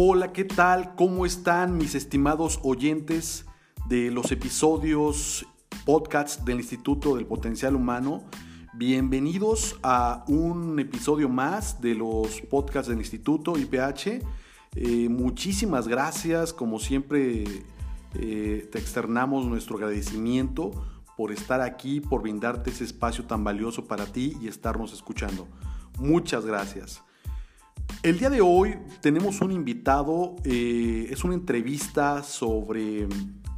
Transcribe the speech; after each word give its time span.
Hola, 0.00 0.32
¿qué 0.32 0.44
tal? 0.44 0.94
¿Cómo 0.94 1.26
están 1.26 1.76
mis 1.76 1.96
estimados 1.96 2.60
oyentes 2.62 3.46
de 3.88 4.12
los 4.12 4.30
episodios 4.30 5.44
podcasts 5.84 6.44
del 6.44 6.58
Instituto 6.58 7.16
del 7.16 7.26
Potencial 7.26 7.74
Humano? 7.74 8.22
Bienvenidos 8.74 9.76
a 9.82 10.24
un 10.28 10.78
episodio 10.78 11.28
más 11.28 11.80
de 11.80 11.96
los 11.96 12.42
podcasts 12.42 12.88
del 12.88 12.98
Instituto 12.98 13.58
IPH. 13.58 14.24
Eh, 14.76 15.08
muchísimas 15.08 15.88
gracias, 15.88 16.52
como 16.52 16.78
siempre 16.78 17.42
eh, 18.14 18.68
te 18.70 18.78
externamos 18.78 19.46
nuestro 19.46 19.78
agradecimiento 19.78 20.70
por 21.16 21.32
estar 21.32 21.60
aquí, 21.60 22.00
por 22.00 22.22
brindarte 22.22 22.70
ese 22.70 22.84
espacio 22.84 23.24
tan 23.24 23.42
valioso 23.42 23.88
para 23.88 24.06
ti 24.06 24.36
y 24.40 24.46
estarnos 24.46 24.92
escuchando. 24.92 25.48
Muchas 25.98 26.46
gracias. 26.46 27.02
El 28.04 28.20
día 28.20 28.30
de 28.30 28.40
hoy 28.40 28.76
tenemos 29.00 29.40
un 29.40 29.50
invitado, 29.50 30.36
eh, 30.44 31.08
es 31.10 31.24
una 31.24 31.34
entrevista 31.34 32.22
sobre, 32.22 33.08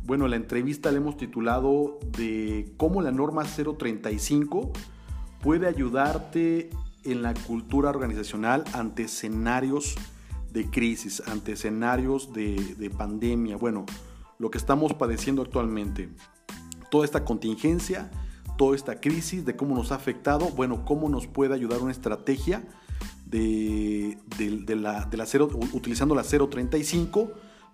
bueno, 0.05 0.27
la 0.29 0.37
entrevista 0.37 0.91
la 0.91 0.97
hemos 0.97 1.19
titulado 1.19 1.99
de 2.17 2.73
cómo 2.79 3.03
la 3.03 3.13
norma 3.13 3.45
035 3.45 4.73
puede 5.43 5.69
ayudarte 5.69 6.71
en 7.05 7.21
la 7.21 7.35
cultura 7.35 7.91
organizacional 7.91 8.65
ante 8.73 9.03
escenarios 9.03 9.97
de 10.51 10.71
crisis, 10.71 11.23
ante 11.27 11.53
escenarios 11.53 12.33
de, 12.33 12.77
de 12.77 12.89
pandemia, 12.89 13.59
bueno, 13.59 13.85
lo 14.39 14.51
que 14.51 14.57
estamos 14.57 14.95
padeciendo 14.95 15.43
actualmente. 15.43 16.09
Toda 16.91 17.05
esta 17.05 17.27
contingencia, 17.27 18.11
toda 18.57 18.75
esta 18.75 19.03
crisis, 19.03 19.45
de 19.45 19.55
cómo 19.55 19.75
nos 19.75 19.93
ha 19.93 19.97
afectado, 19.97 20.49
bueno, 20.49 20.87
cómo 20.87 21.11
nos 21.11 21.27
puede 21.27 21.53
ayudar 21.53 21.83
una 21.83 21.93
estrategia 21.93 22.65
de, 23.31 24.77
la, 24.77 25.05
de 25.05 25.17
la 25.17 25.27
utilizando 25.73 26.15
la 26.15 26.23
035 26.23 27.33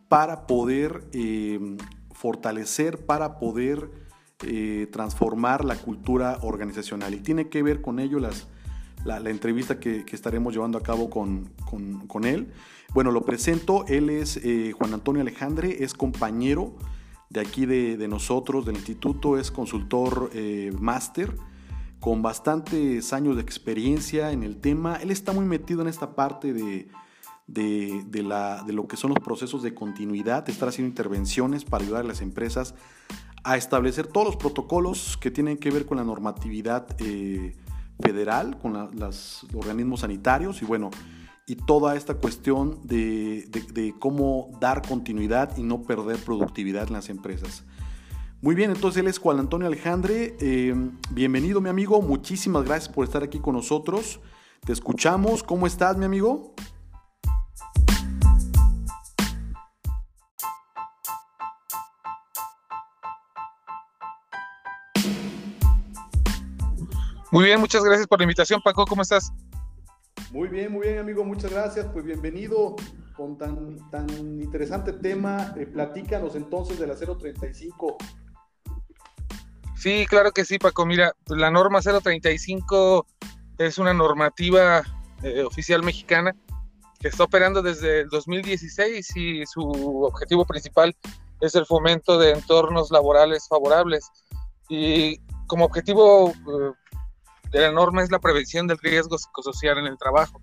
para 0.08 0.47
poder 0.47 1.05
eh, 1.12 1.77
fortalecer, 2.12 3.05
para 3.06 3.39
poder 3.39 3.91
eh, 4.45 4.89
transformar 4.92 5.64
la 5.64 5.77
cultura 5.77 6.39
organizacional. 6.42 7.14
Y 7.14 7.20
tiene 7.20 7.48
que 7.48 7.62
ver 7.62 7.80
con 7.80 7.98
ello 7.98 8.20
las, 8.20 8.48
la, 9.05 9.19
entrevista 9.30 9.80
que, 9.80 10.05
estaremos 10.12 10.53
llevando 10.55 10.78
a 10.78 10.83
cabo 10.83 11.11
con, 11.11 11.53
con, 11.64 12.25
él. 12.25 12.52
Bueno, 12.92 13.11
lo 13.11 13.23
presento, 13.23 13.84
él 13.89 14.11
es 14.11 14.36
eh, 14.39 14.73
Juan 14.73 14.95
Antonio 14.95 15.23
Alejandre, 15.23 15.83
es 15.84 15.95
compañero 15.95 16.75
de 17.30 17.41
aquí 17.41 17.67
de, 17.67 17.97
de 17.97 18.08
nosotros, 18.08 18.64
del 18.67 18.77
instituto, 18.77 19.36
es 19.39 19.50
consultor 19.50 20.30
máster 20.78 21.36
con 22.00 22.22
bastantes 22.22 23.12
años 23.12 23.36
de 23.36 23.42
experiencia 23.42 24.33
en 24.33 24.42
el 24.42 24.58
tema. 24.58 24.97
Él 24.97 25.11
está 25.11 25.33
muy 25.33 25.44
metido 25.44 25.83
en 25.83 25.89
esta 25.89 26.14
parte 26.14 26.52
de, 26.52 26.89
de, 27.47 28.22
lo 28.69 28.86
que 28.86 28.97
son 28.97 29.11
los 29.11 29.20
procesos 29.20 29.62
de 29.62 29.75
continuidad, 29.75 30.44
de 30.44 30.52
estar 30.52 30.69
haciendo 30.69 30.89
intervenciones 30.89 31.64
para 31.64 31.84
ayudar 31.84 32.05
a 32.05 32.08
las 32.08 32.20
empresas 32.20 32.74
a 33.44 33.56
establecer 33.56 34.08
todos 34.08 34.27
los 34.27 34.36
protocolos 34.36 35.17
que 35.17 35.30
tienen 35.30 35.56
que 35.56 35.70
ver 35.70 35.86
con 35.86 35.98
la 35.98 36.05
normatividad 36.05 36.89
eh, 36.98 37.55
federal, 38.00 38.58
con 38.58 38.91
los 38.98 39.47
organismos 39.55 40.00
sanitarios 40.00 40.62
y 40.62 40.64
bueno, 40.64 40.91
y 41.47 41.55
toda 41.55 41.94
esta 41.94 42.14
cuestión 42.14 42.80
de, 42.83 43.94
cómo 44.00 44.50
dar 44.61 44.83
continuidad 44.83 45.56
y 45.56 45.62
no 45.62 45.83
perder 45.83 46.17
productividad 46.19 46.89
en 46.89 46.94
las 46.94 47.08
empresas. 47.08 47.64
Muy 48.47 48.55
bien, 48.55 48.70
entonces 48.70 49.00
él 49.00 49.08
es 49.08 49.19
Juan 49.19 49.41
Antonio 49.41 49.66
Alejandre. 49.66 50.36
Eh, 50.39 50.72
bienvenido, 51.11 51.61
mi 51.61 51.69
amigo. 51.69 52.00
Muchísimas 52.00 52.62
gracias 52.62 52.94
por 52.94 53.05
estar 53.05 53.25
aquí 53.25 53.41
con 53.41 53.56
nosotros. 53.56 54.20
Te 54.64 54.72
escuchamos. 54.72 55.42
¿Cómo 55.42 55.66
estás, 55.66 55.97
mi 55.97 56.05
amigo? 56.05 56.55
Muy 67.33 67.46
bien, 67.46 67.58
muchas 67.58 67.83
gracias 67.83 68.07
por 68.07 68.20
la 68.20 68.27
invitación, 68.27 68.61
Paco. 68.63 68.86
¿Cómo 68.86 69.02
estás? 69.02 69.33
Muy 70.30 70.46
bien, 70.46 70.70
muy 70.70 70.86
bien, 70.86 71.01
amigo. 71.01 71.24
Muchas 71.24 71.51
gracias. 71.51 71.86
Pues 71.92 72.05
bienvenido 72.05 72.77
con 73.17 73.36
tan, 73.36 73.90
tan 73.90 74.08
interesante 74.40 74.92
tema. 74.92 75.52
Eh, 75.57 75.67
platícanos 75.67 76.36
entonces 76.36 76.78
de 76.78 76.86
la 76.86 76.95
035. 76.95 77.98
Sí, 79.77 80.07
claro 80.07 80.33
que 80.33 80.45
sí, 80.45 80.59
Paco. 80.59 80.87
Mira, 80.87 81.14
la 81.27 81.51
norma 81.51 81.81
035 81.81 83.07
es 83.59 83.79
una 83.79 83.92
normativa 83.92 84.83
eh, 85.23 85.42
oficial 85.42 85.83
mexicana 85.83 86.35
que 86.98 87.09
está 87.09 87.25
operando 87.25 87.63
desde 87.63 88.01
el 88.01 88.09
2016 88.09 89.17
y 89.17 89.47
su 89.47 89.61
objetivo 90.03 90.47
principal 90.47 90.97
es 91.41 91.55
el 91.55 91.67
fomento 91.67 92.19
de 92.19 92.33
entornos 92.33 92.91
laborales 92.91 93.47
favorables. 93.48 94.09
Y 94.69 95.19
como 95.47 95.67
objetivo 95.67 96.31
eh, 96.31 96.73
de 97.51 97.61
la 97.61 97.73
norma 97.73 98.03
es 98.03 98.11
la 98.11 98.19
prevención 98.19 98.67
del 98.67 98.79
riesgo 98.79 99.19
psicosocial 99.19 99.79
en 99.79 99.87
el 99.87 99.98
trabajo, 99.98 100.41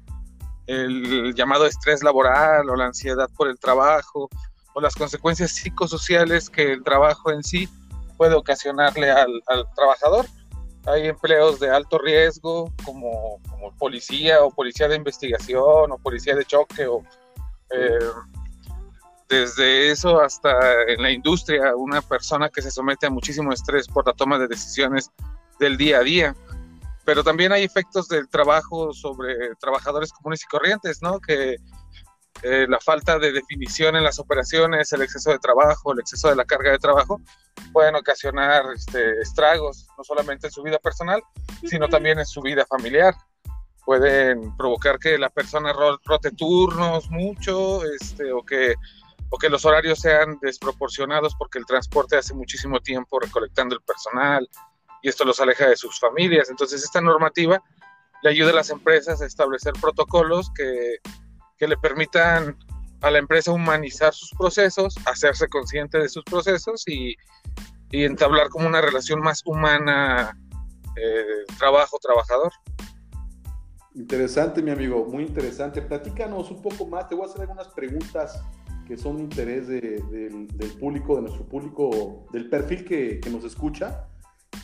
el 0.68 1.34
llamado 1.34 1.66
estrés 1.66 2.04
laboral 2.04 2.70
o 2.70 2.76
la 2.76 2.86
ansiedad 2.86 3.30
por 3.36 3.48
el 3.48 3.60
trabajo 3.60 4.30
o 4.76 4.82
las 4.82 4.96
consecuencias 4.96 5.52
psicosociales 5.52 6.50
que 6.50 6.72
el 6.72 6.84
trabajo 6.84 7.32
en 7.32 7.44
sí 7.44 7.68
puede 8.18 8.36
ocasionarle 8.36 9.12
al, 9.12 9.42
trabajador. 9.76 10.26
Hay 10.86 11.08
empleos 11.08 11.60
de 11.60 11.70
alto 11.70 11.98
riesgo 11.98 12.72
como, 12.86 13.40
policía 13.78 14.44
o 14.44 14.52
policía 14.52 14.88
de 14.88 14.98
investigación 14.98 15.92
o 15.92 15.98
policía 15.98 16.36
de 16.36 16.46
choque 16.46 16.86
o 16.86 17.04
eh, 17.70 18.10
desde 19.30 19.90
eso 19.92 20.20
hasta 20.20 20.84
en 20.88 21.02
la 21.02 21.12
industria 21.12 21.76
una 21.76 22.02
persona 22.02 22.50
que 22.50 22.62
se 22.62 22.70
somete 22.70 23.08
a 23.08 23.10
muchísimo 23.10 23.52
estrés 23.52 23.88
por 23.88 24.06
la 24.06 24.14
toma 24.14 24.38
de 24.38 24.48
decisiones 24.48 25.12
del 25.60 25.78
día 25.78 26.00
a 26.00 26.04
día. 26.04 26.36
Pero 27.06 27.24
también 27.24 27.52
hay 27.52 27.64
efectos 27.64 28.08
del 28.08 28.30
trabajo 28.30 28.94
sobre 28.94 29.56
trabajadores 29.60 30.12
comunes 30.14 30.44
y 30.44 30.48
corrientes, 30.48 31.02
¿no? 31.02 31.20
Que 31.20 31.58
eh, 32.44 32.66
la 32.68 32.80
falta 32.80 33.18
de 33.20 33.32
definición 33.32 33.96
en 33.96 34.04
las 34.04 34.20
operaciones, 34.20 34.92
el 34.92 35.02
exceso 35.02 35.32
de 35.32 35.40
trabajo, 35.40 35.94
el 35.94 36.00
exceso 36.00 36.30
de 36.30 36.36
la 36.36 36.44
carga 36.44 36.72
de 36.72 36.78
trabajo, 36.78 37.22
pueden 37.72 37.96
ocasionar 37.96 38.66
este, 38.76 39.22
estragos, 39.22 39.88
no 39.98 40.04
solamente 40.04 40.48
en 40.48 40.52
su 40.52 40.62
vida 40.62 40.78
personal, 40.80 41.24
sino 41.64 41.88
también 41.88 42.20
en 42.20 42.26
su 42.26 42.42
vida 42.42 42.66
familiar. 42.66 43.16
Pueden 43.86 44.56
provocar 44.58 45.00
que 45.00 45.18
la 45.18 45.30
persona 45.30 45.74
rote 45.74 46.32
turnos 46.32 47.10
mucho, 47.10 47.82
este, 47.86 48.34
o, 48.34 48.44
que, 48.44 48.76
o 49.30 49.38
que 49.38 49.50
los 49.50 49.64
horarios 49.64 50.00
sean 50.00 50.38
desproporcionados 50.42 51.36
porque 51.36 51.60
el 51.60 51.66
transporte 51.66 52.18
hace 52.18 52.34
muchísimo 52.34 52.82
tiempo 52.82 53.22
recolectando 53.22 53.74
el 53.74 53.82
personal 53.82 54.50
y 55.02 55.08
esto 55.08 55.24
los 55.24 55.40
aleja 55.40 55.68
de 55.68 55.78
sus 55.78 55.98
familias. 55.98 56.50
Entonces 56.50 56.84
esta 56.84 57.00
normativa 57.00 57.62
le 58.22 58.30
ayuda 58.30 58.52
a 58.52 58.56
las 58.56 58.70
empresas 58.70 59.22
a 59.22 59.26
establecer 59.26 59.74
protocolos 59.80 60.50
que 60.56 60.98
que 61.64 61.68
le 61.70 61.78
permitan 61.78 62.58
a 63.00 63.10
la 63.10 63.20
empresa 63.20 63.54
humanizar 63.54 64.14
sus 64.14 64.32
procesos, 64.32 64.98
hacerse 65.06 65.48
consciente 65.48 65.98
de 65.98 66.10
sus 66.10 66.26
procesos 66.26 66.84
y, 66.88 67.16
entablar 67.92 68.50
como 68.50 68.68
una 68.68 68.82
relación 68.82 69.22
más 69.22 69.44
humana 69.46 70.36
eh, 70.98 71.46
trabajo-trabajador. 71.60 72.52
Interesante, 73.94 74.64
mi 74.64 74.72
amigo, 74.72 75.06
muy 75.06 75.24
interesante. 75.24 75.82
Platícanos 75.82 76.50
un 76.52 76.62
poco 76.62 76.88
más, 76.88 77.08
te 77.08 77.16
voy 77.16 77.28
a 77.28 77.30
hacer 77.30 77.42
algunas 77.42 77.68
preguntas 77.70 78.44
que 78.88 78.98
son 78.98 79.18
de 79.18 79.24
interés 79.24 79.68
del 79.68 80.74
público, 80.80 81.16
de 81.16 81.22
nuestro 81.22 81.46
público, 81.46 82.26
del 82.34 82.50
perfil 82.50 82.84
que, 82.84 83.20
que 83.22 83.30
nos 83.30 83.46
escucha. 83.46 84.10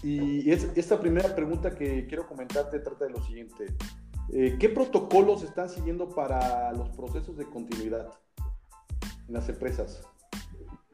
Y 0.04 0.52
es, 0.52 0.68
esta 0.76 1.00
primera 1.00 1.34
pregunta 1.34 1.74
que 1.74 2.08
quiero 2.08 2.28
comentarte 2.28 2.80
trata 2.80 3.06
de 3.06 3.12
lo 3.12 3.24
siguiente. 3.24 3.68
Eh, 4.32 4.58
¿Qué 4.60 4.70
protocolos 4.70 5.42
están 5.42 5.70
siguiendo 5.70 6.08
para 6.10 6.72
los 6.74 6.90
procesos 6.90 7.36
de 7.36 7.46
continuidad 7.46 8.08
en 9.28 9.34
las 9.34 9.50
empresas? 9.50 10.04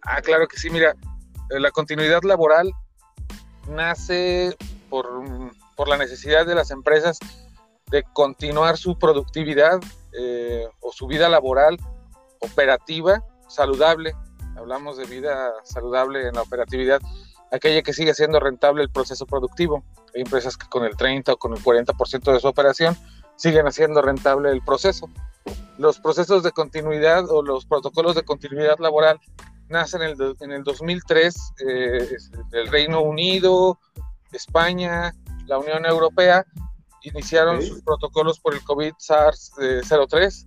Ah, 0.03 0.21
claro 0.21 0.47
que 0.47 0.57
sí, 0.57 0.69
mira, 0.69 0.95
eh, 1.49 1.59
la 1.59 1.71
continuidad 1.71 2.23
laboral 2.23 2.71
nace 3.67 4.55
por, 4.89 5.05
la 5.87 5.97
necesidad 5.97 6.45
de 6.45 6.55
las 6.55 6.71
empresas 6.71 7.19
de 7.91 8.03
continuar 8.13 8.77
su 8.77 8.97
productividad 8.97 9.81
eh, 10.17 10.65
o 10.79 10.93
su 10.93 11.05
vida 11.05 11.27
laboral 11.27 11.77
operativa 12.39 13.21
saludable. 13.49 14.15
Hablamos 14.55 14.97
de 14.97 15.05
vida 15.05 15.51
saludable 15.63 16.27
en 16.27 16.35
la 16.35 16.41
operatividad, 16.41 17.01
aquella 17.51 17.81
que 17.81 17.91
sigue 17.91 18.13
siendo 18.13 18.39
rentable 18.39 18.81
el 18.81 18.89
proceso 18.89 19.25
productivo. 19.25 19.83
Hay 20.15 20.21
empresas 20.21 20.55
que 20.55 20.67
con 20.69 20.85
el 20.85 20.95
30 20.95 21.33
o 21.33 21.37
con 21.37 21.51
el 21.51 21.59
40% 21.61 22.31
de 22.31 22.39
su 22.39 22.47
operación 22.47 22.95
siguen 23.35 23.67
haciendo 23.67 24.01
rentable 24.01 24.51
el 24.51 24.61
proceso. 24.61 25.09
Los 25.77 25.99
procesos 25.99 26.43
de 26.43 26.51
continuidad 26.51 27.29
o 27.29 27.41
los 27.41 27.65
protocolos 27.65 28.15
de 28.15 28.23
continuidad 28.23 28.79
laboral 28.79 29.19
nacen 29.69 30.01
en 30.01 30.11
el, 30.11 30.35
en 30.39 30.51
el 30.51 30.63
2003, 30.63 31.35
eh, 31.67 32.17
el 32.51 32.67
Reino 32.67 33.01
Unido, 33.01 33.79
España, 34.31 35.13
la 35.47 35.57
Unión 35.57 35.85
Europea 35.85 36.45
iniciaron 37.03 37.61
sus 37.61 37.81
protocolos 37.81 38.39
por 38.39 38.53
el 38.53 38.61
COVID-SARS-03 38.61 40.45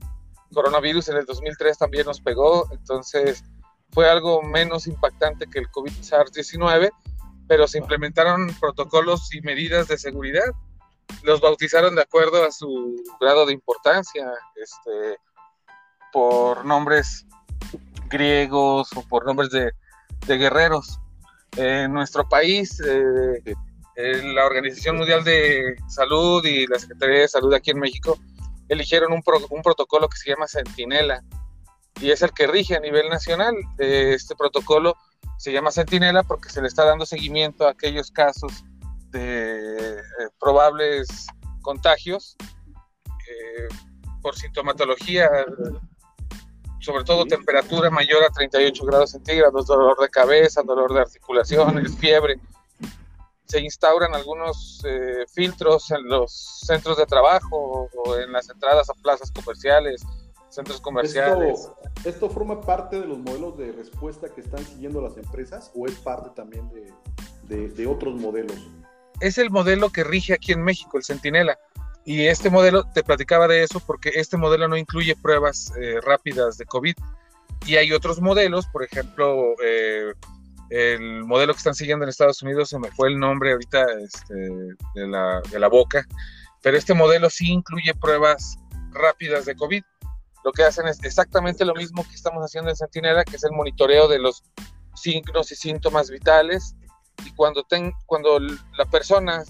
coronavirus 0.52 1.08
en 1.08 1.17
el 1.19 1.26
2003 1.26 1.79
también 1.79 2.06
nos 2.06 2.20
pegó, 2.20 2.69
entonces 2.73 3.44
fue 3.90 4.08
algo 4.08 4.43
menos 4.43 4.87
impactante 4.87 5.46
que 5.46 5.61
el 5.61 5.69
COVID-19, 5.69 6.90
pero 7.46 7.67
se 7.67 7.79
implementaron 7.79 8.55
protocolos 8.61 9.35
y 9.35 9.40
medidas 9.40 9.88
de 9.88 9.99
seguridad. 9.99 10.50
Los 11.23 11.41
bautizaron 11.41 11.95
de 11.95 12.03
acuerdo 12.03 12.45
a 12.45 12.51
su 12.51 12.97
grado 13.21 13.47
de 13.47 13.53
importancia, 13.53 14.31
este, 14.57 15.19
por 16.13 16.65
nombres 16.65 17.27
griegos 18.09 18.89
o 18.97 19.03
por 19.03 19.27
nombres 19.27 19.51
de, 19.51 19.73
guerreros. 20.27 20.99
En 21.57 21.93
nuestro 21.93 22.29
país, 22.29 22.81
eh, 22.87 23.55
la 24.35 24.47
Organización 24.47 24.97
Mundial 24.97 25.25
de 25.25 25.77
Salud 25.89 26.45
y 26.45 26.67
la 26.67 26.79
Secretaría 26.79 27.21
de 27.21 27.29
Salud 27.29 27.53
aquí 27.55 27.71
en 27.71 27.81
México 27.81 28.19
eligieron 28.69 29.13
un, 29.13 29.23
un 29.51 29.63
protocolo 29.63 30.09
que 30.09 30.19
se 30.19 30.31
llama 30.31 30.47
Centinela 30.47 31.23
y 32.01 32.11
es 32.11 32.23
el 32.23 32.33
que 32.33 32.47
rige 32.47 32.77
a 32.77 32.81
nivel 32.81 33.09
nacional. 33.09 33.55
Este 33.79 34.37
protocolo 34.37 34.97
se 35.37 35.53
llama 35.53 35.71
Centinela 35.71 36.23
porque 36.23 36.51
se 36.51 36.61
le 36.61 36.69
está 36.69 36.85
dando 36.85 37.07
seguimiento 37.07 37.67
a 37.67 37.71
aquellos 37.71 38.11
casos 38.11 38.53
de 39.11 39.99
eh, 39.99 40.03
probables 40.39 41.27
contagios 41.63 42.37
eh, 43.07 43.69
por 44.23 44.37
sintomatología, 44.37 45.29
sobre 46.81 47.05
todo 47.05 47.27
temperatura 47.27 47.91
mayor 47.91 48.25
a 48.25 48.31
38 48.31 48.85
grados 48.85 49.11
centígrados, 49.11 49.67
dolor 49.67 49.99
de 49.99 50.09
cabeza, 50.09 50.63
dolor 50.63 50.93
de 50.93 51.01
articulaciones, 51.01 51.97
fiebre. 51.97 52.41
Se 53.47 53.61
instauran 53.61 54.15
algunos 54.15 54.83
eh, 54.85 55.25
filtros 55.33 55.91
en 55.91 56.07
los 56.07 56.33
centros 56.67 56.99
de 56.99 57.07
trabajo 57.07 57.89
o 57.95 58.17
en 58.17 58.33
las 58.33 58.51
entradas 58.51 58.91
a 58.91 58.95
plazas 58.95 59.31
comerciales, 59.33 60.03
centros 60.49 60.81
comerciales. 60.81 61.71
Esto, 62.05 62.29
forma 62.31 62.61
parte 62.61 63.01
de 63.01 63.07
los 63.07 63.19
modelos 63.19 63.57
de 63.57 63.73
respuesta 63.73 64.29
que 64.29 64.41
están 64.41 64.65
siguiendo 64.65 65.01
las 65.01 65.17
empresas 65.17 65.71
o 65.75 65.87
es 65.87 65.95
parte 65.97 66.31
también 66.35 66.71
de, 66.71 67.69
de, 67.69 67.87
otros 67.87 68.15
modelos? 68.15 68.57
Es 69.20 69.38
el 69.38 69.50
modelo 69.50 69.91
que 69.91 70.05
rige 70.05 70.35
aquí 70.35 70.53
en 70.53 70.62
México, 70.62 70.97
el 70.97 71.05
Centinela. 71.05 71.59
Y 72.05 72.26
este 72.26 72.50
modelo, 72.50 72.85
te 72.94 73.05
platicaba 73.05 73.49
de 73.49 73.62
eso 73.62 73.81
porque 73.81 74.11
este 74.15 74.37
modelo 74.37 74.69
no 74.69 74.76
incluye 74.76 75.15
pruebas 75.17 75.73
eh, 75.81 76.00
rápidas 76.03 76.56
de 76.56 76.65
COVID. 76.65 76.94
Y 77.67 77.76
hay 77.76 77.93
otros 77.93 78.20
modelos, 78.20 78.67
por 78.67 78.85
ejemplo, 78.85 79.55
eh, 79.62 80.12
el 80.70 81.25
modelo 81.25 81.53
que 81.53 81.59
están 81.59 81.75
siguiendo 81.75 82.05
en 82.05 82.09
Estados 82.09 82.43
Unidos, 82.43 82.70
se 82.70 82.79
me 82.79 82.91
fue 82.93 83.09
el 83.09 83.19
nombre 83.19 83.53
ahorita 83.53 83.85
este, 84.03 84.35
de, 84.35 85.06
la, 85.06 85.41
de 85.50 85.59
la 85.59 85.69
boca, 85.69 86.06
pero 86.62 86.76
este 86.76 86.94
modelo 86.94 87.29
sí 87.31 87.50
incluye 87.50 87.94
pruebas 87.94 88.56
rápidas 88.93 89.44
de 89.44 89.56
COVID 89.56 89.82
lo 90.44 90.53
que 90.53 90.64
hacen 90.64 90.87
es 90.87 91.03
exactamente 91.03 91.64
lo 91.64 91.75
mismo 91.75 92.06
que 92.09 92.14
estamos 92.14 92.43
haciendo 92.43 92.71
en 92.71 92.76
Centinela, 92.76 93.25
que 93.25 93.37
es 93.37 93.44
el 93.44 93.53
monitoreo 93.53 94.09
de 94.09 94.19
los 94.19 94.43
signos 94.94 95.53
y 95.53 95.56
síntomas 95.56 96.11
vitales. 96.11 96.75
Y 97.25 97.32
cuando, 97.32 97.62
ten, 97.65 97.93
cuando 98.06 98.38
la 98.38 98.85
persona 98.91 99.44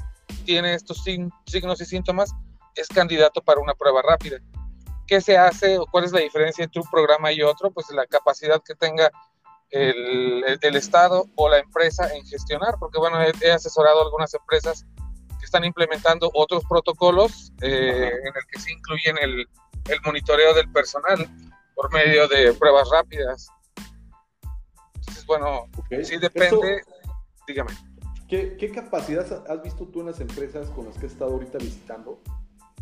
tiene 0.45 0.75
estos 0.75 1.03
signos 1.03 1.81
y 1.81 1.85
síntomas, 1.85 2.35
es 2.75 2.89
candidato 2.89 3.43
para 3.43 3.61
una 3.61 3.75
prueba 3.75 4.03
rápida. 4.03 4.39
¿Qué 5.07 5.21
se 5.21 5.37
hace 5.37 5.79
o 5.79 5.87
cuál 5.87 6.05
es 6.05 6.13
la 6.13 6.21
diferencia 6.21 6.65
entre 6.65 6.81
un 6.81 6.89
programa 6.91 7.33
y 7.33 7.43
otro? 7.43 7.71
Pues 7.71 7.91
la 7.91 8.07
capacidad 8.07 8.63
que 8.63 8.75
tenga 8.75 9.11
el, 9.71 10.45
el, 10.61 10.77
Estado 10.77 11.27
o 11.37 11.49
la 11.49 11.59
empresa 11.59 12.15
en 12.15 12.25
gestionar, 12.27 12.77
porque 12.79 12.99
bueno, 12.99 13.19
he, 13.21 13.51
asesorado 13.51 14.01
a 14.01 14.05
algunas 14.05 14.33
empresas 14.35 14.87
que 15.39 15.45
están 15.45 15.65
implementando 15.65 16.31
otros 16.35 16.63
protocolos 16.69 17.53
eh, 17.61 18.11
en 18.11 18.33
el 18.35 18.47
que 18.51 18.61
se 18.61 18.73
incluyen 18.73 19.19
el, 19.19 19.47
el 19.89 20.01
monitoreo 20.05 20.55
del 20.55 20.71
personal 20.73 21.29
por 21.75 21.93
medio 21.93 22.27
de 22.29 22.53
pruebas 22.55 22.89
rápidas. 22.91 23.49
Entonces, 24.95 25.27
bueno, 25.27 25.69
sí 26.03 26.17
depende. 26.19 26.83
Dígame. 27.49 27.71
¿qué, 28.29 28.71
capacidad 28.75 29.27
has 29.49 29.63
visto 29.63 29.87
tú 29.87 30.01
en 30.01 30.07
las 30.07 30.21
empresas 30.21 30.69
con 30.71 30.85
las 30.85 30.99
que 30.99 31.07
has 31.07 31.13
estado 31.13 31.33
ahorita 31.33 31.59
visitando? 31.59 32.21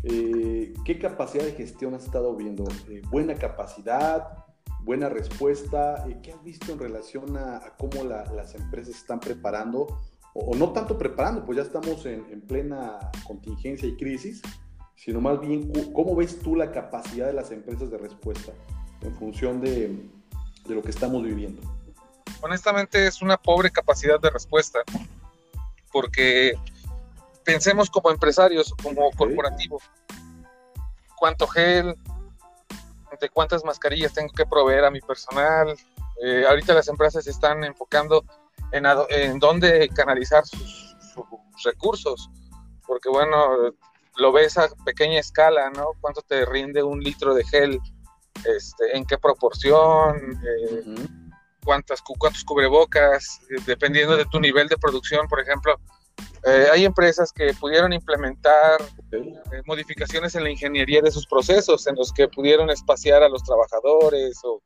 Eh, 0.03 0.73
¿Qué 0.85 0.99
capacidad 0.99 1.45
de 1.45 1.53
gestión 1.53 1.93
has 1.95 2.03
estado 2.03 2.35
viendo? 2.35 2.65
Eh, 2.89 3.01
¿Buena 3.09 3.35
capacidad? 3.35 4.45
¿Buena 4.83 5.09
respuesta? 5.09 6.05
Eh, 6.07 6.19
¿Qué 6.21 6.33
has 6.33 6.43
visto 6.43 6.73
en 6.73 6.79
relación 6.79 7.37
a, 7.37 7.73
cómo 7.79 8.03
las 8.03 8.55
empresas 8.55 8.95
están 8.95 9.19
preparando? 9.19 9.87
O, 10.33 10.53
no 10.55 10.73
tanto 10.73 10.97
preparando, 10.97 11.45
pues 11.45 11.55
ya 11.55 11.63
estamos 11.63 12.05
en, 12.05 12.25
en 12.29 12.41
plena 12.41 12.99
contingencia 13.25 13.87
y 13.87 13.95
crisis, 13.95 14.41
sino 14.95 15.21
más 15.21 15.39
bien 15.39 15.71
cómo 15.93 16.15
ves 16.15 16.39
tú 16.39 16.55
la 16.55 16.71
capacidad 16.71 17.25
de 17.25 17.33
las 17.33 17.51
empresas 17.51 17.89
de 17.89 17.97
respuesta 17.97 18.51
en 19.01 19.15
función 19.15 19.61
de, 19.61 20.09
de 20.67 20.75
lo 20.75 20.81
que 20.81 20.91
estamos 20.91 21.23
viviendo. 21.23 21.76
Honestamente 22.41 23.07
es 23.07 23.21
una 23.21 23.37
pobre 23.37 23.71
capacidad 23.71 24.19
de 24.19 24.29
respuesta, 24.29 24.79
porque 25.91 26.53
pensemos 27.43 27.89
como 27.89 28.11
empresarios, 28.11 28.73
como 28.83 29.09
corporativo, 29.11 29.81
cuánto 31.15 31.47
gel, 31.47 31.95
de 33.19 33.29
cuántas 33.29 33.63
mascarillas 33.63 34.13
tengo 34.13 34.31
que 34.33 34.45
proveer 34.45 34.85
a 34.85 34.91
mi 34.91 35.01
personal. 35.01 35.75
Eh, 36.23 36.45
ahorita 36.47 36.73
las 36.73 36.87
empresas 36.87 37.23
se 37.23 37.31
están 37.31 37.63
enfocando 37.63 38.23
en, 38.71 38.85
en 39.09 39.39
dónde 39.39 39.89
canalizar 39.89 40.45
sus, 40.45 40.95
sus 41.13 41.25
recursos, 41.63 42.29
porque 42.85 43.09
bueno, 43.09 43.73
lo 44.17 44.31
ves 44.31 44.57
a 44.57 44.67
pequeña 44.85 45.19
escala, 45.19 45.69
¿no? 45.69 45.91
¿Cuánto 46.01 46.21
te 46.21 46.45
rinde 46.45 46.83
un 46.83 46.99
litro 46.99 47.33
de 47.33 47.45
gel? 47.45 47.79
Este, 48.45 48.95
¿En 48.95 49.05
qué 49.05 49.17
proporción? 49.17 50.39
Eh, 50.43 50.83
cuántas, 51.67 52.01
¿Cuántos 52.01 52.45
cubrebocas? 52.45 53.41
Eh, 53.49 53.61
dependiendo 53.65 54.15
de 54.15 54.25
tu 54.25 54.39
nivel 54.39 54.69
de 54.69 54.77
producción, 54.77 55.27
por 55.27 55.41
ejemplo. 55.41 55.75
Eh, 56.45 56.67
hay 56.71 56.85
empresas 56.85 57.33
que 57.33 57.53
pudieron 57.59 57.91
implementar 57.91 58.79
modificaciones 59.65 60.33
en 60.35 60.45
la 60.45 60.49
ingeniería 60.49 61.01
de 61.01 61.11
sus 61.11 61.27
procesos, 61.27 61.85
en 61.87 61.95
los 61.95 62.13
que 62.13 62.29
pudieron 62.29 62.69
espaciar 62.69 63.21
a 63.21 63.27
los 63.27 63.43
trabajadores 63.43 64.39
o, 64.45 64.61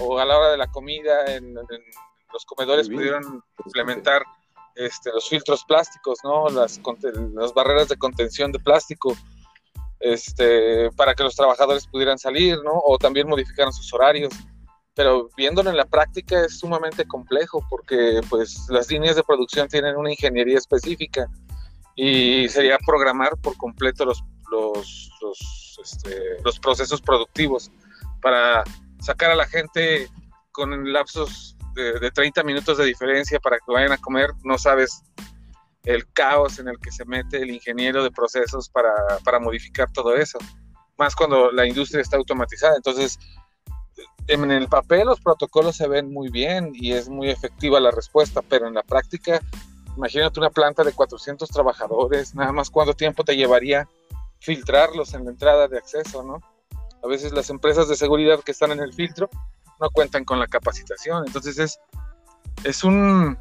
o 0.00 0.18
a 0.18 0.24
la 0.24 0.38
hora 0.38 0.50
de 0.50 0.56
la 0.56 0.68
comida 0.68 1.26
en, 1.26 1.54
los 1.54 2.46
comedores 2.46 2.88
pudieron 2.88 3.44
implementar 3.66 4.22
este, 4.74 5.10
los 5.12 5.28
filtros 5.28 5.64
plásticos, 5.64 6.18
¿no? 6.24 6.48
Las, 6.48 6.80
las 7.34 7.52
barreras 7.52 7.88
de 7.88 7.98
contención 7.98 8.52
de 8.52 8.58
plástico, 8.58 9.14
este, 10.00 10.90
para 10.92 11.14
que 11.14 11.24
los 11.24 11.36
trabajadores 11.36 11.86
pudieran 11.86 12.18
salir, 12.18 12.56
¿no? 12.64 12.72
O 12.86 12.96
también 12.96 13.28
modificaron 13.28 13.70
sus 13.70 13.92
horarios. 13.92 14.32
Pero 14.94 15.30
viéndolo 15.36 15.70
en 15.70 15.76
la 15.76 15.86
práctica 15.86 16.44
es 16.44 16.58
sumamente 16.58 17.06
complejo 17.06 17.64
porque 17.70 18.20
pues 18.28 18.66
las 18.68 18.90
líneas 18.90 19.16
de 19.16 19.22
producción 19.22 19.68
tienen 19.68 19.96
una 19.96 20.10
ingeniería 20.10 20.58
específica 20.58 21.26
y 21.96 22.48
sería 22.48 22.78
programar 22.78 23.36
por 23.38 23.56
completo 23.56 24.04
los, 24.04 24.22
los, 24.50 25.10
los, 25.20 25.80
este, 25.82 26.42
los 26.44 26.58
procesos 26.58 27.00
productivos 27.00 27.70
para 28.20 28.64
sacar 29.00 29.30
a 29.30 29.34
la 29.34 29.46
gente 29.46 30.08
con 30.52 30.92
lapsos 30.92 31.56
de, 31.74 32.10
30 32.10 32.42
minutos 32.44 32.78
de 32.78 32.84
diferencia 32.84 33.40
para 33.40 33.56
que 33.56 33.72
vayan 33.72 33.92
a 33.92 33.98
comer, 33.98 34.30
no 34.44 34.58
sabes 34.58 35.02
el 35.84 36.06
caos 36.12 36.58
en 36.58 36.68
el 36.68 36.78
que 36.78 36.92
se 36.92 37.04
mete 37.04 37.38
el 37.38 37.50
ingeniero 37.50 38.04
de 38.04 38.10
procesos 38.10 38.68
para, 38.68 38.92
para 39.24 39.40
modificar 39.40 39.90
todo 39.90 40.14
eso, 40.14 40.38
más 40.96 41.16
cuando 41.16 41.50
la 41.50 41.66
industria 41.66 42.02
está 42.02 42.16
automatizada. 42.16 42.76
Entonces, 42.76 43.18
en 44.28 44.50
el 44.50 44.68
papel 44.68 45.06
los 45.06 45.20
protocolos 45.20 45.76
se 45.76 45.88
ven 45.88 46.12
muy 46.12 46.28
bien 46.30 46.72
y 46.74 46.92
es 46.92 47.08
muy 47.08 47.30
efectiva 47.30 47.80
la 47.80 47.90
respuesta, 47.90 48.40
pero 48.42 48.66
en 48.66 48.74
la 48.74 48.82
práctica, 48.82 49.40
imagínate 49.96 50.40
una 50.40 50.50
planta 50.50 50.84
de 50.84 50.92
400 50.92 51.48
trabajadores, 51.48 52.34
nada 52.34 52.52
más 52.52 52.70
cuánto 52.70 52.94
tiempo 52.94 53.24
te 53.24 53.36
llevaría 53.36 53.88
filtrarlos 54.38 55.14
en 55.14 55.24
la 55.24 55.30
entrada 55.30 55.68
de 55.68 55.78
acceso, 55.78 56.22
¿no? 56.22 56.40
A 57.02 57.06
veces 57.06 57.32
las 57.32 57.50
empresas 57.50 57.88
de 57.88 57.96
seguridad 57.96 58.40
que 58.40 58.52
están 58.52 58.70
en 58.70 58.80
el 58.80 58.92
filtro 58.92 59.28
no 59.80 59.90
cuentan 59.90 60.24
con 60.24 60.38
la 60.38 60.46
capacitación. 60.46 61.24
Entonces 61.26 61.58
es, 61.58 61.80
es, 62.64 62.84
un, 62.84 63.36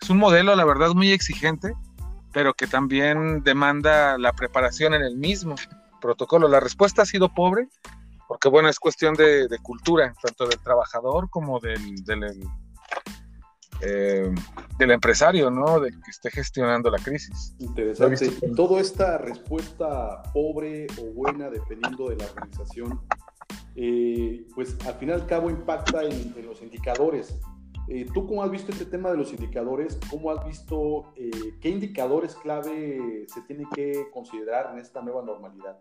es 0.00 0.10
un 0.10 0.18
modelo, 0.18 0.54
la 0.54 0.64
verdad, 0.64 0.90
muy 0.90 1.12
exigente, 1.12 1.74
pero 2.32 2.52
que 2.52 2.66
también 2.66 3.42
demanda 3.42 4.18
la 4.18 4.32
preparación 4.32 4.92
en 4.92 5.02
el 5.02 5.16
mismo 5.16 5.54
protocolo. 6.00 6.48
La 6.48 6.60
respuesta 6.60 7.02
ha 7.02 7.06
sido 7.06 7.32
pobre, 7.32 7.68
porque 8.28 8.48
bueno, 8.48 8.68
es 8.68 8.78
cuestión 8.78 9.14
de, 9.14 9.48
cultura, 9.62 10.14
tanto 10.20 10.46
del 10.46 10.58
trabajador 10.60 11.28
como 11.30 11.60
del, 11.60 12.04
del, 12.04 12.24
eh, 13.80 14.34
del 14.78 14.90
empresario, 14.90 15.50
¿no? 15.50 15.80
Del 15.80 16.00
que 16.02 16.10
esté 16.10 16.30
gestionando 16.30 16.90
la 16.90 16.98
crisis. 16.98 17.54
Interesante. 17.58 18.30
Toda 18.54 18.80
esta 18.80 19.18
respuesta 19.18 20.22
pobre 20.32 20.86
o 21.00 21.12
buena, 21.12 21.50
dependiendo 21.50 22.08
de 22.08 22.16
la 22.16 22.26
organización, 22.26 23.00
eh, 23.78 24.46
pues 24.54 24.76
al 24.86 24.94
final 24.94 25.18
y 25.18 25.20
al 25.20 25.26
cabo 25.26 25.50
impacta 25.50 26.02
en, 26.02 26.34
los 26.44 26.62
indicadores. 26.62 27.38
Eh, 27.88 28.06
¿Tú 28.12 28.26
cómo 28.26 28.42
has 28.42 28.50
visto 28.50 28.72
este 28.72 28.86
tema 28.86 29.10
de 29.10 29.18
los 29.18 29.32
indicadores? 29.32 29.98
¿Cómo 30.10 30.30
has 30.30 30.44
visto 30.46 31.12
eh, 31.14 31.54
qué 31.60 31.68
indicadores 31.68 32.34
clave 32.34 33.26
se 33.28 33.42
tienen 33.42 33.68
que 33.74 34.08
considerar 34.12 34.70
en 34.72 34.78
esta 34.78 35.02
nueva 35.02 35.22
normalidad? 35.22 35.78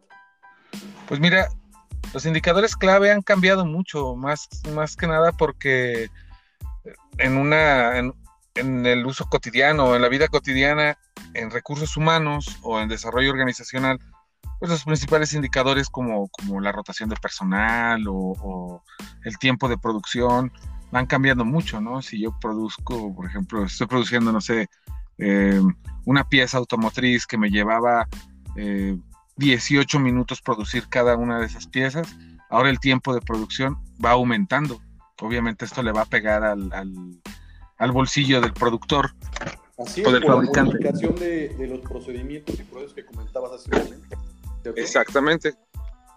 Pues 1.08 1.20
mira, 1.20 1.48
los 2.16 2.26
indicadores 2.26 2.78
clave 2.78 3.12
han 3.12 3.22
cambiado 3.22 3.66
mucho, 3.66 4.16
más, 4.16 4.48
más 4.74 4.96
que 4.96 5.06
nada 5.06 5.34
porque 5.34 6.10
en, 7.18 7.38
una, 7.38 7.98
en, 7.98 8.86
el 8.86 9.06
uso 9.06 9.26
cotidiano, 9.26 9.94
en 9.98 10.02
la 10.02 10.08
vida 10.08 10.30
cotidiana, 10.30 10.98
en 11.34 11.52
recursos 11.52 11.98
humanos 11.98 12.58
o 12.64 12.80
en 12.80 12.88
desarrollo 12.88 13.32
organizacional, 13.32 14.00
pues 14.60 14.72
los 14.72 14.86
principales 14.86 15.34
indicadores 15.34 15.90
como, 15.90 16.30
como 16.30 16.62
la 16.62 16.72
rotación 16.72 17.10
de 17.10 17.18
personal 17.18 18.06
o, 18.08 18.82
el 19.26 19.38
tiempo 19.38 19.68
de 19.68 19.78
producción 19.78 20.54
van 20.92 21.08
cambiando 21.08 21.44
mucho, 21.44 21.82
¿no? 21.82 22.02
Si 22.02 22.22
yo 22.22 22.40
produzco, 22.40 23.14
por 23.14 23.26
ejemplo, 23.26 23.66
estoy 23.66 23.88
produciendo, 23.88 24.32
no 24.32 24.40
sé, 24.40 24.70
eh, 25.18 25.62
una 26.06 26.30
pieza 26.30 26.60
automotriz 26.60 27.28
que 27.28 27.38
me 27.38 27.50
llevaba 27.50 28.08
18 29.38 29.98
eh, 29.98 30.00
minutos 30.00 30.42
producir 30.42 30.88
cada 30.88 31.16
una 31.16 31.40
de 31.40 31.46
esas 31.46 31.68
piezas, 31.68 32.16
ahora 32.50 32.70
el 32.70 32.80
tiempo 32.80 33.14
de 33.14 33.22
producción 33.22 33.78
va 34.04 34.12
aumentando. 34.12 34.82
Obviamente 35.22 35.66
esto 35.66 35.82
le 35.82 35.92
va 35.92 36.02
a 36.02 36.06
pegar 36.06 36.44
al, 36.44 36.72
al, 37.78 37.92
bolsillo 37.92 38.42
del 38.42 38.54
productor 38.54 39.12
Así 39.78 40.02
es, 40.02 40.08
o 40.08 40.12
del 40.12 40.26
fabricante. 40.26 40.78
La 40.82 40.92
de, 40.92 41.50
de 41.50 41.68
los 41.68 41.80
procedimientos 41.80 42.60
y 42.60 42.64
procesos 42.64 42.94
que 42.94 43.06
comentabas 43.06 43.52
hace 43.54 43.70
un 43.72 43.84
momento. 43.84 44.18
Exactamente. 44.76 45.54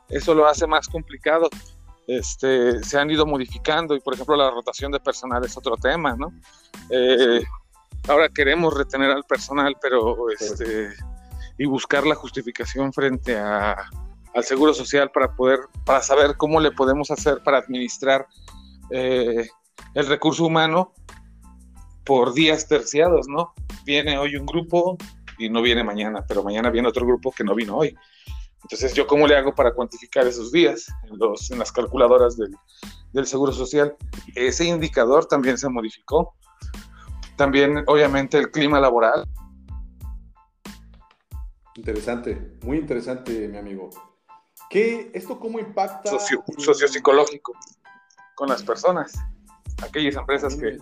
Eso 0.09 0.35
lo 0.35 0.47
hace 0.47 0.67
más 0.67 0.89
complicado. 0.89 1.49
Este, 2.07 2.83
se 2.83 2.99
han 2.99 3.11
ido 3.11 3.27
modificando 3.27 3.95
y 3.95 4.01
por 4.01 4.15
ejemplo 4.15 4.35
la 4.35 4.51
rotación 4.51 4.91
de 4.91 4.99
personal 4.99 5.45
es 5.45 5.55
otro 5.59 5.77
tema, 5.77 6.17
¿no? 6.17 6.33
Eh, 6.89 7.43
ahora 8.09 8.31
queremos 8.31 8.73
retener 8.73 9.11
al 9.11 9.25
personal, 9.25 9.77
pero 9.81 10.31
este, 10.31 10.89
y 11.59 11.67
buscar 11.67 12.07
la 12.07 12.15
justificación 12.15 12.93
frente 12.93 13.37
a, 13.37 13.77
al 14.35 14.45
seguro 14.45 14.73
social 14.73 15.11
para 15.11 15.35
poder, 15.35 15.61
para 15.85 16.03
saber 16.03 16.37
cómo 16.37 16.61
le 16.61 16.71
podemos 16.71 17.11
hacer 17.11 17.43
para 17.43 17.59
administrar 17.59 18.27
eh, 18.91 19.49
el 19.95 20.07
recurso 20.07 20.47
humano 20.47 20.93
por 22.05 22.33
días 22.33 22.67
terciados, 22.67 23.29
¿no? 23.29 23.53
Viene 23.85 24.17
hoy 24.17 24.37
un 24.37 24.47
grupo 24.47 24.97
y 25.39 25.51
no 25.51 25.61
viene 25.61 25.85
mañana, 25.85 26.25
pero 26.27 26.43
mañana 26.43 26.71
viene 26.71 26.89
otro 26.89 27.07
grupo 27.07 27.33
que 27.33 27.45
no 27.45 27.55
vino 27.55 27.77
hoy. 27.77 27.95
Entonces, 28.63 28.93
¿yo 28.95 29.07
cómo 29.07 29.27
le 29.27 29.37
hago 29.37 29.55
para 29.55 29.73
cuantificar 29.73 30.27
esos 30.27 30.51
días 30.53 30.89
en, 31.05 31.19
los, 31.19 31.51
en 31.51 31.59
las 31.59 31.71
calculadoras 31.73 32.37
del, 32.37 32.55
del 33.13 33.27
Seguro 33.27 33.53
Social? 33.53 33.97
Ese 34.35 34.65
indicador 34.65 35.27
también 35.27 35.59
se 35.59 35.69
modificó. 35.69 36.35
También, 37.37 37.85
obviamente, 37.87 38.37
el 38.37 38.51
clima 38.51 38.81
laboral. 38.81 39.29
Interesante, 41.79 42.37
muy 42.65 42.79
interesante, 42.79 43.47
mi 43.47 43.57
amigo. 43.57 43.89
¿Qué, 44.69 45.13
¿Esto 45.15 45.39
cómo 45.39 45.61
impacta? 45.61 46.11
Socio, 46.11 46.43
sociopsicológico 46.57 47.53
con 48.35 48.49
las 48.49 48.65
personas. 48.65 49.15
Aquellas 49.81 50.17
empresas 50.17 50.57
que, 50.57 50.79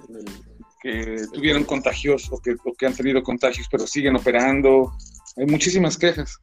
que 0.81 1.23
tuvieron 1.35 1.65
contagios 1.65 2.33
o 2.33 2.41
que, 2.41 2.57
o 2.65 2.73
que 2.73 2.87
han 2.87 2.95
tenido 2.95 3.23
contagios 3.23 3.69
pero 3.71 3.87
siguen 3.87 4.17
operando. 4.17 4.91
Hay 5.37 5.45
muchísimas 5.45 5.99
quejas. 5.99 6.39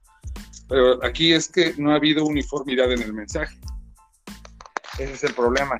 Pero 0.69 1.03
aquí 1.03 1.33
es 1.33 1.49
que 1.49 1.73
no 1.79 1.91
ha 1.91 1.95
habido 1.95 2.23
uniformidad 2.23 2.91
en 2.91 3.01
el 3.01 3.11
mensaje. 3.11 3.57
Ese 4.99 5.13
es 5.13 5.23
el 5.23 5.33
problema. 5.33 5.79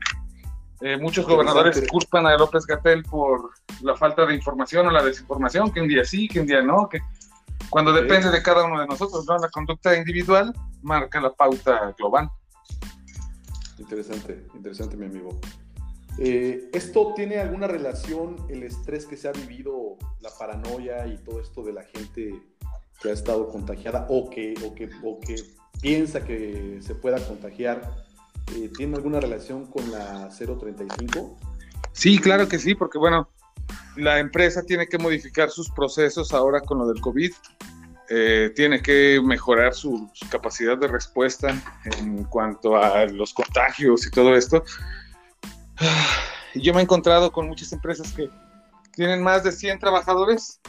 Eh, 0.82 0.98
muchos 0.98 1.28
gobernadores 1.28 1.80
culpan 1.88 2.26
a 2.26 2.36
López 2.38 2.66
Gatel 2.66 3.04
por 3.04 3.52
la 3.84 3.96
falta 3.96 4.26
de 4.26 4.34
información 4.34 4.88
o 4.88 4.92
la 4.92 5.04
desinformación, 5.04 5.72
que 5.72 5.80
un 5.80 5.88
día 5.88 6.04
sí, 6.04 6.28
que 6.28 6.40
un 6.40 6.48
día 6.48 6.64
no, 6.64 6.90
que 6.90 7.02
cuando 7.74 7.92
depende 7.92 8.30
de 8.30 8.44
cada 8.44 8.66
uno 8.66 8.80
de 8.80 8.86
nosotros, 8.86 9.26
¿no? 9.26 9.36
La 9.40 9.50
conducta 9.50 9.98
individual 9.98 10.54
marca 10.84 11.20
la 11.20 11.34
pauta 11.34 11.92
global. 11.98 12.30
Interesante, 13.80 14.46
interesante, 14.54 14.96
mi 14.96 15.08
amigo. 15.08 15.40
Eh, 16.20 16.70
¿Esto 16.72 17.14
tiene 17.16 17.40
alguna 17.40 17.66
relación, 17.66 18.36
el 18.48 18.62
estrés 18.62 19.08
que 19.08 19.18
se 19.18 19.28
ha 19.28 19.32
vivido, 19.32 19.98
la 20.22 20.30
paranoia 20.38 21.08
y 21.08 21.18
todo 21.18 21.42
esto 21.42 21.64
de 21.64 21.74
la 21.74 21.82
gente 21.82 22.44
que 23.02 23.10
ha 23.10 23.14
estado 23.14 23.50
contagiada 23.50 24.06
o 24.08 24.30
que, 24.30 24.54
o 24.64 24.76
que, 24.76 24.92
o 25.02 25.20
que 25.20 25.36
piensa 25.82 26.24
que 26.24 26.78
se 26.80 26.94
pueda 26.94 27.26
contagiar, 27.26 27.92
eh, 28.56 28.70
¿tiene 28.78 28.98
alguna 28.98 29.20
relación 29.20 29.66
con 29.66 29.92
la 29.92 30.30
035? 30.30 31.40
Sí, 31.92 32.20
claro 32.20 32.48
que 32.48 32.60
sí, 32.60 32.76
porque 32.76 33.00
bueno, 33.00 33.30
la 33.96 34.20
empresa 34.20 34.64
tiene 34.64 34.88
que 34.88 34.98
modificar 34.98 35.50
sus 35.50 35.70
procesos 35.70 36.34
ahora 36.34 36.62
con 36.62 36.80
lo 36.80 36.88
del 36.88 37.02
COVID. 37.02 37.32
Eh, 38.10 38.52
tiene 38.56 38.82
que 38.82 39.22
mejorar 39.24 39.74
su, 39.74 40.12
capacidad 40.30 40.78
de 40.78 40.88
respuesta 40.88 41.56
en 41.86 42.26
cuanto 42.26 42.76
a 42.76 43.06
los 43.06 43.34
contagios 43.34 44.06
y 44.06 44.12
todo 44.12 44.36
esto. 44.36 44.64
Yo 46.56 46.74
me 46.74 46.82
he 46.82 46.84
encontrado 46.84 47.32
con 47.32 47.48
muchas 47.48 47.72
empresas 47.72 48.12
que 48.14 48.30
tienen 48.92 49.24
más 49.24 49.44
de 49.44 49.52
100 49.52 49.80
trabajadores 49.80 50.60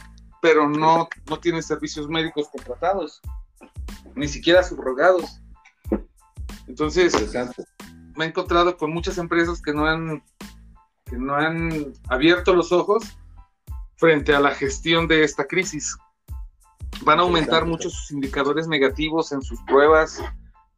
pero 0.45 0.69
no, 0.69 1.09
no 1.27 1.39
tiene 1.39 1.59
servicios 1.63 2.07
médicos 2.07 2.47
contratados, 2.49 3.19
ni 4.13 4.27
siquiera 4.27 4.61
subrogados. 4.61 5.41
Entonces, 6.67 7.15
me 8.15 8.25
he 8.25 8.27
encontrado 8.27 8.77
con 8.77 8.93
muchas 8.93 9.17
empresas 9.17 9.59
que 9.59 9.73
no 9.73 9.87
han, 9.87 10.23
que 11.05 11.17
no 11.17 11.35
han 11.35 11.93
abierto 12.09 12.53
los 12.53 12.71
ojos 12.71 13.17
frente 13.97 14.33
a 14.33 14.39
la 14.39 14.51
gestión 14.51 15.07
de 15.07 15.23
esta 15.23 15.45
crisis. 15.45 15.97
Van 17.01 17.19
a 17.19 17.23
aumentar 17.23 17.65
muchos 17.65 17.93
sus 17.93 18.11
indicadores 18.11 18.67
negativos 18.67 19.31
en 19.31 19.41
sus 19.41 19.61
pruebas, 19.63 20.21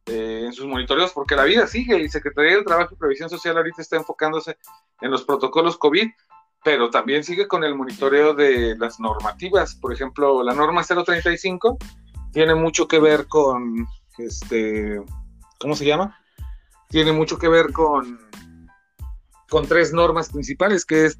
eh, 0.06 0.44
en 0.46 0.52
sus 0.52 0.66
monitoreos, 0.66 1.12
porque 1.12 1.36
la 1.36 1.44
vida 1.44 1.66
sigue 1.66 2.00
y 2.00 2.08
Secretaría 2.08 2.56
del 2.56 2.64
Trabajo 2.64 2.94
y 2.94 2.98
Previsión 2.98 3.30
Social 3.30 3.56
ahorita 3.56 3.82
está 3.82 3.96
enfocándose 3.96 4.56
en 5.00 5.10
los 5.10 5.24
protocolos 5.24 5.78
COVID, 5.78 6.08
pero 6.64 6.90
también 6.90 7.24
sigue 7.24 7.46
con 7.46 7.64
el 7.64 7.74
monitoreo 7.74 8.34
de 8.34 8.76
las 8.76 9.00
normativas. 9.00 9.74
Por 9.76 9.92
ejemplo, 9.92 10.42
la 10.42 10.54
norma 10.54 10.82
035 10.82 11.78
tiene 12.32 12.54
mucho 12.54 12.88
que 12.88 12.98
ver 12.98 13.26
con, 13.26 13.86
este, 14.18 15.00
¿cómo 15.58 15.74
se 15.76 15.86
llama? 15.86 16.18
Tiene 16.88 17.12
mucho 17.12 17.38
que 17.38 17.48
ver 17.48 17.72
con, 17.72 18.18
con 19.48 19.66
tres 19.66 19.92
normas 19.92 20.30
principales, 20.30 20.84
que 20.84 21.06
es 21.06 21.18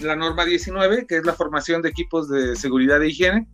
la 0.00 0.16
norma 0.16 0.44
19, 0.44 1.06
que 1.06 1.16
es 1.16 1.24
la 1.24 1.32
formación 1.32 1.82
de 1.82 1.88
equipos 1.88 2.28
de 2.28 2.56
seguridad 2.56 3.02
e 3.02 3.08
higiene. 3.08 3.48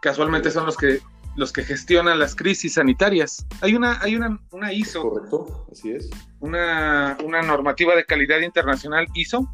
Casualmente 0.00 0.50
son 0.50 0.66
los 0.66 0.76
que 0.76 1.00
los 1.34 1.52
que 1.52 1.62
gestionan 1.62 2.18
las 2.18 2.34
crisis 2.34 2.74
sanitarias. 2.74 3.46
Hay 3.60 3.74
una, 3.74 4.00
hay 4.02 4.16
una, 4.16 4.38
una 4.50 4.72
ISO. 4.72 5.02
Correcto, 5.02 5.66
así 5.72 5.92
es. 5.92 6.10
Una, 6.40 7.16
una 7.24 7.42
normativa 7.42 7.96
de 7.96 8.04
calidad 8.04 8.40
internacional 8.40 9.06
ISO, 9.14 9.48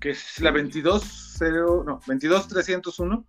que 0.00 0.10
es 0.10 0.40
la 0.40 0.50
22.0, 0.50 1.84
no, 1.84 2.00
22.301, 2.02 3.24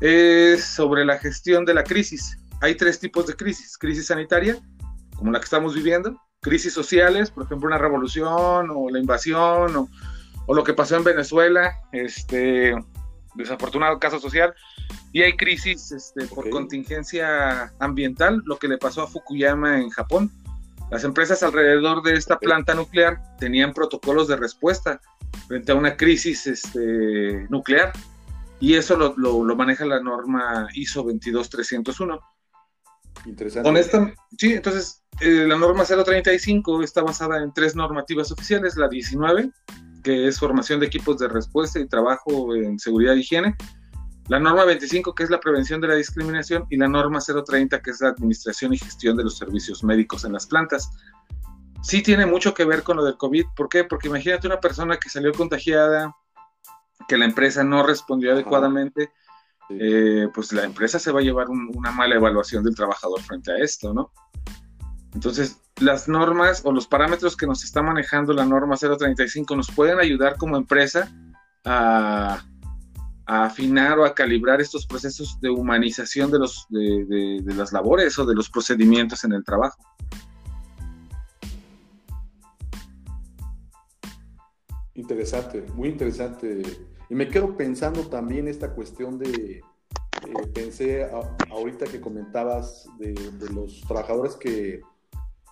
es 0.00 0.64
sobre 0.64 1.04
la 1.04 1.18
gestión 1.18 1.64
de 1.64 1.74
la 1.74 1.84
crisis. 1.84 2.38
Hay 2.60 2.76
tres 2.76 3.00
tipos 3.00 3.26
de 3.26 3.34
crisis. 3.34 3.76
Crisis 3.76 4.06
sanitaria, 4.06 4.58
como 5.16 5.32
la 5.32 5.40
que 5.40 5.44
estamos 5.44 5.74
viviendo, 5.74 6.16
crisis 6.42 6.74
sociales, 6.74 7.30
por 7.30 7.44
ejemplo, 7.44 7.68
una 7.68 7.78
revolución 7.78 8.68
o 8.70 8.90
la 8.90 8.98
invasión 8.98 9.74
o, 9.76 9.88
o 10.46 10.54
lo 10.54 10.64
que 10.64 10.74
pasó 10.74 10.96
en 10.96 11.04
Venezuela, 11.04 11.80
este 11.92 12.74
desafortunado 13.34 13.98
caso 13.98 14.18
social, 14.18 14.54
y 15.12 15.22
hay 15.22 15.36
crisis 15.36 15.92
este, 15.92 16.26
por 16.26 16.50
contingencia 16.50 17.72
ambiental, 17.78 18.42
lo 18.44 18.58
que 18.58 18.68
le 18.68 18.78
pasó 18.78 19.02
a 19.02 19.06
Fukuyama 19.06 19.80
en 19.80 19.90
Japón. 19.90 20.30
Las 20.90 21.04
empresas 21.04 21.42
alrededor 21.42 22.02
de 22.02 22.14
esta 22.14 22.38
planta 22.38 22.74
nuclear 22.74 23.20
tenían 23.38 23.72
protocolos 23.72 24.28
de 24.28 24.36
respuesta 24.36 25.00
frente 25.48 25.72
a 25.72 25.74
una 25.74 25.96
crisis 25.96 26.46
este, 26.46 27.46
nuclear. 27.48 27.92
Y 28.60 28.74
eso 28.74 28.96
lo, 28.96 29.14
lo, 29.16 29.56
maneja 29.56 29.84
la 29.84 30.00
norma 30.00 30.68
ISO 30.74 31.02
22301. 31.02 32.20
Interesante. 33.26 33.68
Con 33.68 34.12
sí, 34.38 34.52
entonces 34.52 35.02
eh, 35.20 35.46
la 35.46 35.56
norma 35.56 35.84
035 35.84 36.82
está 36.82 37.02
basada 37.02 37.42
en 37.42 37.52
tres 37.52 37.76
normativas 37.76 38.32
oficiales, 38.32 38.76
la 38.76 38.88
19, 38.88 39.50
que 40.02 40.26
es 40.26 40.38
formación 40.38 40.80
de 40.80 40.86
equipos 40.86 41.18
de 41.18 41.28
respuesta 41.28 41.78
y 41.78 41.86
trabajo 41.86 42.54
en 42.54 42.78
seguridad 42.78 43.14
e 43.14 43.20
higiene, 43.20 43.56
la 44.28 44.38
norma 44.38 44.64
25, 44.64 45.14
que 45.14 45.24
es 45.24 45.30
la 45.30 45.40
prevención 45.40 45.80
de 45.80 45.88
la 45.88 45.94
discriminación, 45.94 46.64
y 46.70 46.76
la 46.76 46.88
norma 46.88 47.20
030, 47.20 47.80
que 47.80 47.90
es 47.90 48.00
la 48.00 48.08
administración 48.08 48.72
y 48.72 48.78
gestión 48.78 49.16
de 49.16 49.24
los 49.24 49.36
servicios 49.36 49.84
médicos 49.84 50.24
en 50.24 50.32
las 50.32 50.46
plantas 50.46 50.90
sí 51.82 52.02
tiene 52.02 52.24
mucho 52.24 52.54
que 52.54 52.64
ver 52.64 52.82
con 52.82 52.96
lo 52.96 53.04
del 53.04 53.16
COVID. 53.16 53.46
¿Por 53.54 53.68
qué? 53.68 53.84
Porque 53.84 54.08
imagínate 54.08 54.46
una 54.46 54.60
persona 54.60 54.96
que 54.96 55.10
salió 55.10 55.32
contagiada, 55.32 56.16
que 57.08 57.18
la 57.18 57.24
empresa 57.26 57.62
no 57.64 57.84
respondió 57.84 58.32
adecuadamente, 58.32 59.10
eh, 59.80 60.28
pues 60.34 60.52
la 60.52 60.64
empresa 60.64 60.98
se 60.98 61.12
va 61.12 61.20
a 61.20 61.22
llevar 61.22 61.48
una 61.48 61.90
mala 61.90 62.16
evaluación 62.16 62.64
del 62.64 62.74
trabajador 62.74 63.20
frente 63.22 63.52
a 63.52 63.58
esto, 63.58 63.92
¿no? 63.92 64.12
Entonces, 65.14 65.60
las 65.80 66.08
normas 66.08 66.62
o 66.64 66.72
los 66.72 66.86
parámetros 66.86 67.36
que 67.36 67.46
nos 67.46 67.64
está 67.64 67.82
manejando 67.82 68.32
la 68.32 68.44
norma 68.44 68.76
035 68.76 69.56
nos 69.56 69.70
pueden 69.70 69.98
ayudar 69.98 70.36
como 70.36 70.56
empresa 70.56 71.10
a, 71.64 72.42
afinar 73.26 73.98
o 73.98 74.04
a 74.04 74.14
calibrar 74.14 74.60
estos 74.60 74.86
procesos 74.86 75.38
de 75.40 75.48
humanización 75.50 76.30
de, 76.30 76.38
los, 76.38 76.66
de 76.70 77.42
las 77.54 77.72
labores 77.72 78.18
o 78.18 78.26
de 78.26 78.34
los 78.34 78.50
procedimientos 78.50 79.24
en 79.24 79.32
el 79.32 79.44
trabajo. 79.44 79.78
Interesante, 84.94 85.64
muy 85.74 85.88
interesante 85.88 86.62
y 87.12 87.14
me 87.14 87.28
quedo 87.28 87.58
pensando 87.58 88.08
también 88.08 88.48
esta 88.48 88.72
cuestión 88.72 89.18
de, 89.18 89.56
eh, 89.58 90.46
pensé 90.54 91.06
ahorita 91.50 91.84
que 91.84 92.00
comentabas 92.00 92.88
de, 92.98 93.14
los 93.52 93.82
trabajadores 93.82 94.34
que, 94.34 94.80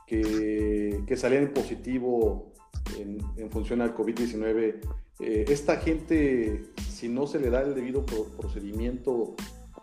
que, 0.06 1.16
salían 1.18 1.42
en 1.42 1.52
positivo 1.52 2.54
en, 2.96 3.50
función 3.50 3.82
al 3.82 3.94
COVID-19. 3.94 4.80
Eh, 5.20 5.44
esta 5.48 5.76
gente, 5.76 6.64
si 6.88 7.10
no 7.10 7.26
se 7.26 7.38
le 7.38 7.50
da 7.50 7.60
el 7.60 7.74
debido 7.74 8.06
procedimiento, 8.06 9.34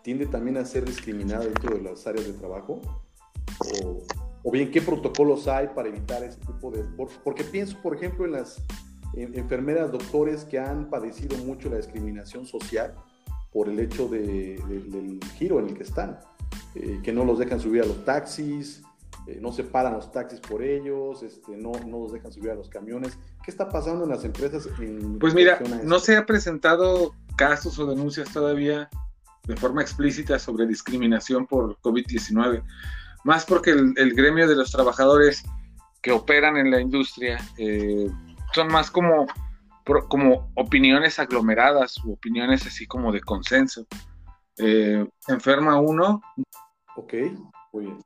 tiende 0.02 0.26
también 0.26 0.56
a 0.56 0.64
ser 0.64 0.84
discriminada 0.84 1.44
dentro 1.44 1.76
de 1.76 1.82
las 1.84 2.04
áreas 2.08 2.26
de 2.26 2.32
trabajo. 2.32 2.80
O, 3.84 4.02
o 4.42 4.50
bien, 4.50 4.72
¿qué 4.72 4.82
protocolos 4.82 5.46
hay 5.46 5.68
para 5.68 5.90
evitar 5.90 6.24
ese 6.24 6.40
tipo 6.40 6.72
de... 6.72 6.82
Porque 7.22 7.44
pienso, 7.44 7.80
por 7.80 7.94
ejemplo, 7.94 8.24
en 8.24 8.32
las 8.32 8.60
enfermeras, 9.14 9.90
doctores 9.90 10.44
que 10.44 10.58
han 10.58 10.90
padecido 10.90 11.36
mucho 11.38 11.68
la 11.68 11.76
discriminación 11.76 12.46
social 12.46 12.94
por 13.52 13.68
el 13.68 13.80
hecho 13.80 14.08
del 14.08 15.20
giro 15.36 15.58
en 15.58 15.68
el 15.68 15.74
que 15.74 15.82
están, 15.82 16.18
eh, 16.74 17.00
que 17.02 17.12
no 17.12 17.24
los 17.24 17.38
dejan 17.38 17.60
subir 17.60 17.82
a 17.82 17.86
los 17.86 18.04
taxis, 18.04 18.82
eh, 19.26 19.38
no 19.40 19.52
se 19.52 19.64
paran 19.64 19.94
los 19.94 20.12
taxis 20.12 20.40
por 20.40 20.62
ellos, 20.62 21.22
este, 21.22 21.56
no, 21.56 21.72
no 21.86 22.00
los 22.00 22.12
dejan 22.12 22.32
subir 22.32 22.50
a 22.50 22.54
los 22.54 22.68
camiones. 22.68 23.18
¿Qué 23.44 23.50
está 23.50 23.68
pasando 23.68 24.04
en 24.04 24.10
las 24.10 24.24
empresas? 24.24 24.68
pues 25.20 25.34
mira, 25.34 25.58
no 25.84 25.98
se 25.98 26.16
ha 26.16 26.24
presentado 26.24 27.14
casos 27.36 27.78
o 27.78 27.86
denuncias 27.86 28.32
todavía 28.32 28.88
de 29.44 29.56
forma 29.56 29.82
explícita 29.82 30.38
sobre 30.38 30.66
discriminación 30.66 31.46
por 31.46 31.78
COVID-19, 31.80 32.62
más 33.24 33.44
porque 33.44 33.70
el, 33.70 34.14
gremio 34.14 34.46
de 34.46 34.56
los 34.56 34.70
trabajadores 34.70 35.42
que 36.02 36.12
operan 36.12 36.56
en 36.56 36.70
la 36.70 36.80
industria 36.80 37.38
eh, 37.56 38.10
son 38.54 38.68
más 38.68 38.90
como, 38.90 39.26
como 40.08 40.50
opiniones 40.54 41.18
aglomeradas 41.18 41.96
o 42.04 42.12
opiniones 42.12 42.66
así 42.66 42.86
como 42.86 43.12
de 43.12 43.20
consenso. 43.20 43.86
Eh, 44.58 45.06
enferma 45.28 45.80
uno. 45.80 46.20
Ok, 46.96 47.14
muy 47.72 47.86
bien. 47.86 48.00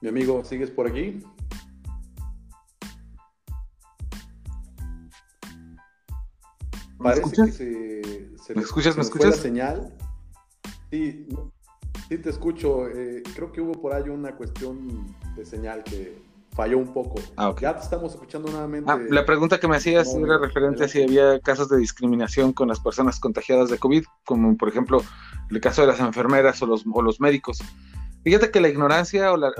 Mi 0.00 0.08
amigo, 0.10 0.44
¿sigues 0.44 0.70
por 0.70 0.86
aquí? 0.86 1.24
Parece 6.98 7.30
que 7.30 7.52
se, 7.52 8.38
se 8.38 8.54
¿Me 8.54 8.62
escuchas? 8.62 8.96
¿Me 8.96 9.02
escuchas? 9.02 9.36
la 9.36 9.42
señal. 9.42 9.94
Sí, 10.90 11.26
Sí, 12.08 12.18
te 12.18 12.30
escucho. 12.30 12.88
Eh, 12.88 13.22
creo 13.34 13.52
que 13.52 13.60
hubo 13.60 13.72
por 13.72 13.94
ahí 13.94 14.08
una 14.08 14.36
cuestión 14.36 15.06
de 15.36 15.44
señal 15.44 15.82
que 15.84 16.22
falló 16.54 16.78
un 16.78 16.92
poco. 16.92 17.16
Ah, 17.36 17.54
ya 17.60 17.74
te 17.74 17.82
estamos 17.82 18.12
escuchando 18.12 18.50
nuevamente. 18.50 18.90
Ah, 18.90 18.98
la 19.10 19.24
pregunta 19.26 19.58
que 19.58 19.68
me 19.68 19.76
hacías 19.76 20.14
era 20.14 20.38
referente 20.38 20.84
a 20.84 20.88
si 20.88 21.02
había 21.02 21.40
casos 21.40 21.68
de 21.68 21.78
discriminación 21.78 22.52
con 22.52 22.68
las 22.68 22.80
personas 22.80 23.18
contagiadas 23.18 23.70
de 23.70 23.78
COVID, 23.78 24.04
como 24.24 24.56
por 24.56 24.68
ejemplo 24.68 25.02
el 25.50 25.60
caso 25.60 25.82
de 25.82 25.88
las 25.88 26.00
enfermeras 26.00 26.62
o 26.62 26.66
los, 26.66 26.84
o 26.90 27.02
los 27.02 27.20
médicos. 27.20 27.58
Fíjate 28.22 28.50
que 28.50 28.60
la 28.60 28.68
ignorancia 28.68 29.32
o, 29.32 29.36
la, 29.36 29.52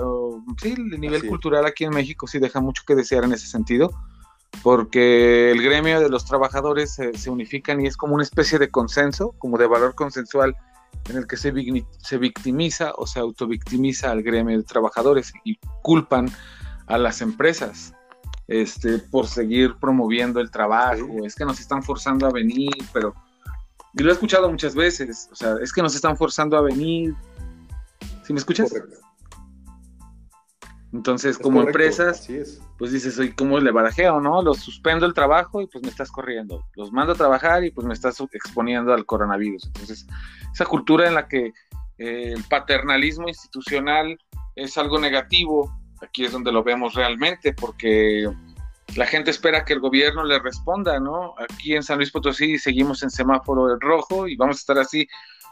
sí, 0.61 0.73
el 0.73 0.99
nivel 0.99 1.27
cultural 1.27 1.65
aquí 1.65 1.83
en 1.83 1.91
México 1.91 2.25
sí 2.25 2.39
deja 2.39 2.61
mucho 2.61 2.83
que 2.87 2.95
desear 2.95 3.23
en 3.23 3.33
ese 3.33 3.45
sentido, 3.45 3.91
porque 4.63 5.51
el 5.51 5.61
gremio 5.61 5.99
de 5.99 6.09
los 6.09 6.25
trabajadores 6.25 6.93
se, 6.95 7.15
se 7.15 7.29
unifican 7.29 7.79
y 7.81 7.87
es 7.87 7.95
como 7.95 8.15
una 8.15 8.23
especie 8.23 8.57
de 8.57 8.69
consenso, 8.69 9.35
como 9.37 9.59
de 9.59 9.67
valor 9.67 9.93
consensual 9.93 10.55
en 11.09 11.17
el 11.17 11.27
que 11.27 11.37
se, 11.37 11.53
se 11.99 12.17
victimiza 12.17 12.93
o 12.95 13.05
se 13.05 13.19
autovictimiza 13.19 14.11
al 14.11 14.23
gremio 14.23 14.57
de 14.57 14.63
trabajadores 14.63 15.33
y 15.43 15.57
culpan 15.81 16.29
a 16.87 16.97
las 16.97 17.21
empresas 17.21 17.93
este, 18.47 18.99
por 18.99 19.27
seguir 19.27 19.75
promoviendo 19.79 20.39
el 20.39 20.51
trabajo. 20.51 21.25
Es 21.25 21.35
que 21.35 21.45
nos 21.45 21.59
están 21.59 21.83
forzando 21.83 22.27
a 22.27 22.31
venir, 22.31 22.73
pero... 22.93 23.13
Y 23.97 24.03
lo 24.03 24.09
he 24.09 24.13
escuchado 24.13 24.49
muchas 24.49 24.75
veces, 24.75 25.29
o 25.31 25.35
sea, 25.35 25.55
es 25.61 25.71
que 25.71 25.81
nos 25.81 25.95
están 25.95 26.17
forzando 26.17 26.57
a 26.57 26.61
venir. 26.61 27.15
¿Sí 28.23 28.33
me 28.33 28.39
escuchas? 28.39 28.69
Correcto. 28.69 28.97
Entonces, 30.95 31.37
como 31.37 31.61
empresas, 31.61 32.25
pues 32.77 32.93
dices, 32.93 33.19
oye, 33.19 33.35
¿cómo 33.35 33.59
le 33.59 33.71
barajeo, 33.71 34.21
no? 34.21 34.41
Los 34.41 34.59
suspendo 34.59 35.05
el 35.05 35.13
trabajo 35.13 35.59
y 35.59 35.67
pues 35.67 35.83
me 35.83 35.89
estás 35.89 36.09
corriendo. 36.09 36.65
Los 36.75 36.93
mando 36.93 37.11
a 37.11 37.17
trabajar 37.17 37.65
y 37.65 37.71
pues 37.71 37.85
me 37.85 37.93
estás 37.93 38.17
exponiendo 38.31 38.93
al 38.93 39.05
coronavirus. 39.05 39.65
Entonces, 39.65 40.07
esa 40.53 40.65
cultura 40.65 41.09
en 41.09 41.15
la 41.15 41.27
que 41.27 41.47
eh, 41.97 42.31
el 42.33 42.43
paternalismo 42.45 43.27
institucional 43.27 44.17
es 44.55 44.77
algo 44.77 44.97
negativo, 44.97 45.69
aquí 46.01 46.23
es 46.23 46.31
donde 46.31 46.53
lo 46.53 46.63
vemos 46.63 46.93
realmente, 46.93 47.51
porque 47.51 48.31
la 48.95 49.05
gente 49.05 49.31
espera 49.31 49.65
que 49.65 49.73
el 49.73 49.81
gobierno 49.81 50.23
le 50.23 50.39
responda, 50.39 50.97
¿no? 51.01 51.35
Aquí 51.37 51.75
en 51.75 51.83
San 51.83 51.97
Luis 51.97 52.11
Potosí 52.11 52.57
seguimos 52.57 53.03
en 53.03 53.09
semáforo 53.09 53.77
rojo 53.81 54.29
y 54.29 54.37
vamos 54.37 54.55
a 54.55 54.59
estar 54.59 54.77
así 54.77 55.05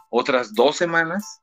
otras 0.09 0.53
dos 0.53 0.77
semanas, 0.77 1.41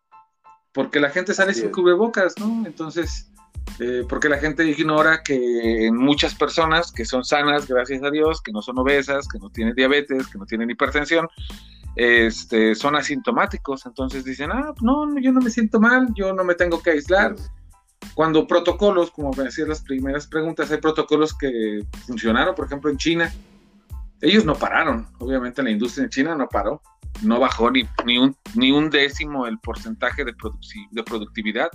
porque 0.73 1.01
la 1.01 1.11
gente 1.11 1.35
sale 1.35 1.53
sin 1.53 1.71
cubrebocas, 1.71 2.39
¿no? 2.39 2.65
Entonces 2.65 3.31
eh, 3.79 4.05
porque 4.07 4.29
la 4.29 4.39
gente 4.39 4.65
ignora 4.67 5.23
que 5.23 5.87
en 5.87 5.97
muchas 5.97 6.35
personas 6.35 6.93
que 6.93 7.07
son 7.07 7.25
sanas, 7.25 7.67
gracias 7.67 8.03
a 8.03 8.11
Dios, 8.11 8.43
que 8.43 8.53
no 8.53 8.61
son 8.61 8.79
obesas, 8.79 9.27
que 9.27 9.39
no 9.39 9.49
tienen 9.49 9.75
diabetes, 9.75 10.27
que 10.27 10.39
no 10.39 10.45
tienen 10.45 10.71
hipertensión, 10.71 11.29
este, 11.97 12.75
son 12.75 12.95
asintomáticos. 12.97 13.87
Entonces 13.87 14.25
dicen, 14.25 14.51
ah, 14.53 14.75
no, 14.83 15.19
yo 15.19 15.33
no 15.33 15.41
me 15.41 15.49
siento 15.49 15.81
mal, 15.81 16.09
yo 16.15 16.35
no 16.35 16.45
me 16.45 16.55
tengo 16.55 16.83
que 16.83 16.91
aislar. 16.91 17.37
Cuando 18.15 18.47
protocolos, 18.47 19.11
como 19.11 19.31
me 19.33 19.45
decías 19.45 19.69
las 19.69 19.83
primeras 19.83 20.27
preguntas, 20.27 20.71
hay 20.71 20.79
protocolos 20.79 21.37
que 21.37 21.81
funcionaron, 22.07 22.55
por 22.55 22.67
ejemplo, 22.67 22.91
en 22.91 22.99
China. 22.99 23.33
Ellos 24.21 24.45
no 24.45 24.55
pararon, 24.55 25.07
obviamente 25.19 25.63
la 25.63 25.71
industria 25.71 26.05
en 26.05 26.11
China 26.11 26.35
no 26.35 26.47
paró, 26.49 26.83
no 27.23 27.41
bajó 27.41 27.71
ni, 27.71 27.89
ni, 28.05 28.19
un, 28.19 28.37
ni 28.55 28.71
un 28.71 28.91
décimo 28.91 29.47
el 29.47 29.59
porcentaje 29.59 30.23
de, 30.27 30.35
de 30.91 31.03
productividad 31.03 31.71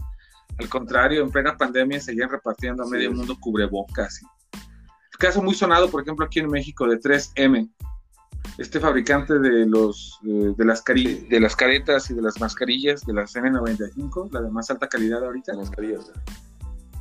al 0.57 0.69
contrario, 0.69 1.21
en 1.21 1.31
plena 1.31 1.57
pandemia 1.57 1.99
seguían 1.99 2.29
repartiendo 2.29 2.83
a 2.83 2.87
medio 2.87 3.11
mundo 3.11 3.37
cubrebocas. 3.39 4.21
El 4.53 5.19
caso 5.19 5.41
muy 5.41 5.53
sonado, 5.53 5.89
por 5.89 6.01
ejemplo, 6.01 6.25
aquí 6.25 6.39
en 6.39 6.49
México 6.49 6.87
de 6.87 6.99
3M, 6.99 7.69
este 8.57 8.79
fabricante 8.79 9.39
de 9.39 9.65
los 9.65 10.19
de, 10.21 10.65
las 10.65 10.83
de 10.83 11.39
las 11.39 11.55
caretas 11.55 12.09
y 12.09 12.13
de 12.13 12.21
las 12.21 12.39
mascarillas 12.39 13.05
de 13.05 13.13
las 13.13 13.35
N95, 13.35 14.31
la 14.31 14.41
de 14.41 14.49
más 14.49 14.69
alta 14.69 14.87
calidad 14.87 15.23
ahorita. 15.23 15.55
Mascarillas. 15.55 16.11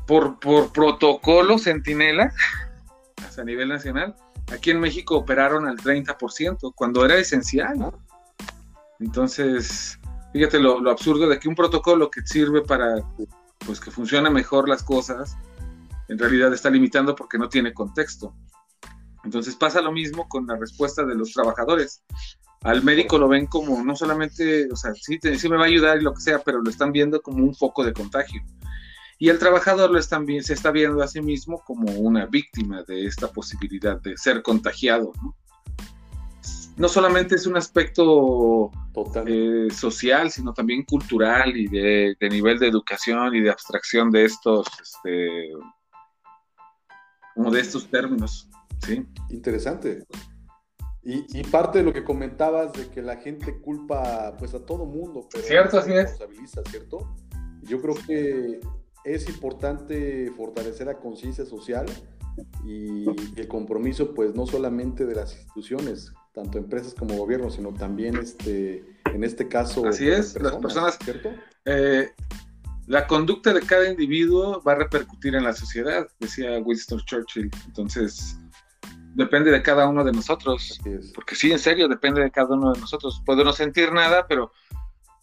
Por, 0.06 0.38
por 0.38 0.72
protocolo 0.72 1.58
Centinela, 1.58 2.32
a 3.38 3.44
nivel 3.44 3.68
nacional, 3.68 4.14
aquí 4.52 4.70
en 4.70 4.80
México 4.80 5.16
operaron 5.16 5.66
al 5.66 5.76
30%, 5.76 6.72
cuando 6.74 7.04
era 7.04 7.16
esencial. 7.16 7.78
¿no? 7.78 8.04
Entonces, 9.00 9.98
fíjate 10.34 10.58
lo, 10.58 10.90
absurdo 10.90 11.28
de 11.28 11.38
que 11.38 11.48
un 11.48 11.54
protocolo 11.54 12.10
que 12.10 12.20
sirve 12.22 12.62
para 12.62 12.96
pues 13.64 13.78
que 13.78 13.92
funcione 13.92 14.28
mejor 14.30 14.68
las 14.68 14.82
cosas, 14.82 15.36
en 16.08 16.18
realidad 16.18 16.52
está 16.52 16.68
limitando 16.68 17.14
porque 17.14 17.38
no 17.38 17.48
tiene 17.48 17.72
contexto. 17.72 18.34
Entonces 19.22 19.54
pasa 19.54 19.80
lo 19.80 19.92
mismo 19.92 20.28
con 20.28 20.44
la 20.48 20.56
respuesta 20.56 21.04
de 21.04 21.14
los 21.14 21.32
trabajadores. 21.32 22.02
Al 22.62 22.82
médico 22.82 23.16
lo 23.16 23.28
ven 23.28 23.46
como 23.46 23.82
no 23.84 23.94
solamente, 23.94 24.68
o 24.72 24.76
sea, 24.76 24.92
sí, 24.94 25.20
sí 25.38 25.48
me 25.48 25.56
va 25.56 25.62
a 25.62 25.68
ayudar 25.68 25.98
y 25.98 26.02
lo 26.02 26.12
que 26.12 26.20
sea, 26.20 26.40
pero 26.40 26.60
lo 26.60 26.68
están 26.68 26.90
viendo 26.90 27.22
como 27.22 27.44
un 27.44 27.54
foco 27.54 27.84
de 27.84 27.92
contagio. 27.92 28.42
Y 29.20 29.28
el 29.28 29.38
trabajador 29.38 29.92
lo 29.92 30.00
están, 30.00 30.26
se 30.42 30.52
está 30.52 30.72
viendo 30.72 31.00
a 31.00 31.06
sí 31.06 31.22
mismo 31.22 31.62
como 31.64 31.92
una 31.92 32.26
víctima 32.26 32.82
de 32.82 33.06
esta 33.06 33.28
posibilidad 33.28 34.00
de 34.00 34.16
ser 34.16 34.42
contagiado. 34.42 35.12
¿no? 35.22 35.36
No 36.76 36.88
solamente 36.88 37.36
es 37.36 37.46
un 37.46 37.56
aspecto 37.56 38.70
eh, 39.26 39.68
social, 39.72 40.30
sino 40.30 40.52
también 40.52 40.84
cultural 40.84 41.56
y 41.56 41.68
de, 41.68 42.16
nivel 42.30 42.58
de 42.58 42.68
educación 42.68 43.34
y 43.34 43.40
de 43.40 43.50
abstracción 43.50 44.10
de 44.10 44.24
estos, 44.24 44.66
este, 44.82 45.50
como 47.34 47.50
de 47.50 47.60
estos 47.60 47.88
términos. 47.88 48.48
¿sí? 48.84 49.06
Interesante. 49.30 50.04
Y, 51.06 51.42
parte 51.44 51.78
de 51.78 51.84
lo 51.84 51.92
que 51.92 52.02
comentabas 52.02 52.72
de 52.72 52.88
que 52.88 53.02
la 53.02 53.16
gente 53.16 53.60
culpa 53.60 54.34
pues 54.38 54.54
a 54.54 54.64
todo 54.64 54.86
mundo, 54.86 55.28
pero 55.30 55.44
cierto, 55.44 55.78
así 55.78 55.92
es. 55.92 56.16
¿cierto? 56.70 57.14
Yo 57.62 57.80
creo 57.82 57.94
que 58.06 58.60
es 59.04 59.28
importante 59.28 60.32
fortalecer 60.34 60.86
la 60.86 60.98
conciencia 60.98 61.44
social 61.44 61.84
y 62.64 63.04
el 63.38 63.48
compromiso 63.48 64.14
pues 64.14 64.34
no 64.34 64.46
solamente 64.46 65.04
de 65.04 65.14
las 65.14 65.36
instituciones, 65.36 66.10
tanto 66.34 66.58
empresas 66.58 66.94
como 66.94 67.16
gobiernos, 67.16 67.54
sino 67.54 67.72
también 67.72 68.16
este, 68.16 68.84
en 69.12 69.24
este 69.24 69.48
caso... 69.48 69.86
Así 69.86 70.08
es, 70.08 70.40
las 70.40 70.56
personas... 70.56 70.98
¿cierto? 71.02 71.30
Eh, 71.64 72.10
la 72.86 73.06
conducta 73.06 73.54
de 73.54 73.62
cada 73.62 73.88
individuo 73.88 74.62
va 74.62 74.72
a 74.72 74.76
repercutir 74.76 75.34
en 75.34 75.44
la 75.44 75.54
sociedad, 75.54 76.06
decía 76.20 76.58
Winston 76.58 77.00
Churchill. 77.06 77.50
Entonces, 77.66 78.38
depende 79.14 79.50
de 79.50 79.62
cada 79.62 79.88
uno 79.88 80.04
de 80.04 80.12
nosotros. 80.12 80.78
Porque 81.14 81.34
sí, 81.34 81.50
en 81.50 81.58
serio, 81.58 81.88
depende 81.88 82.20
de 82.20 82.30
cada 82.30 82.54
uno 82.54 82.72
de 82.72 82.80
nosotros. 82.80 83.22
Puedo 83.24 83.42
no 83.42 83.54
sentir 83.54 83.90
nada, 83.92 84.26
pero 84.26 84.52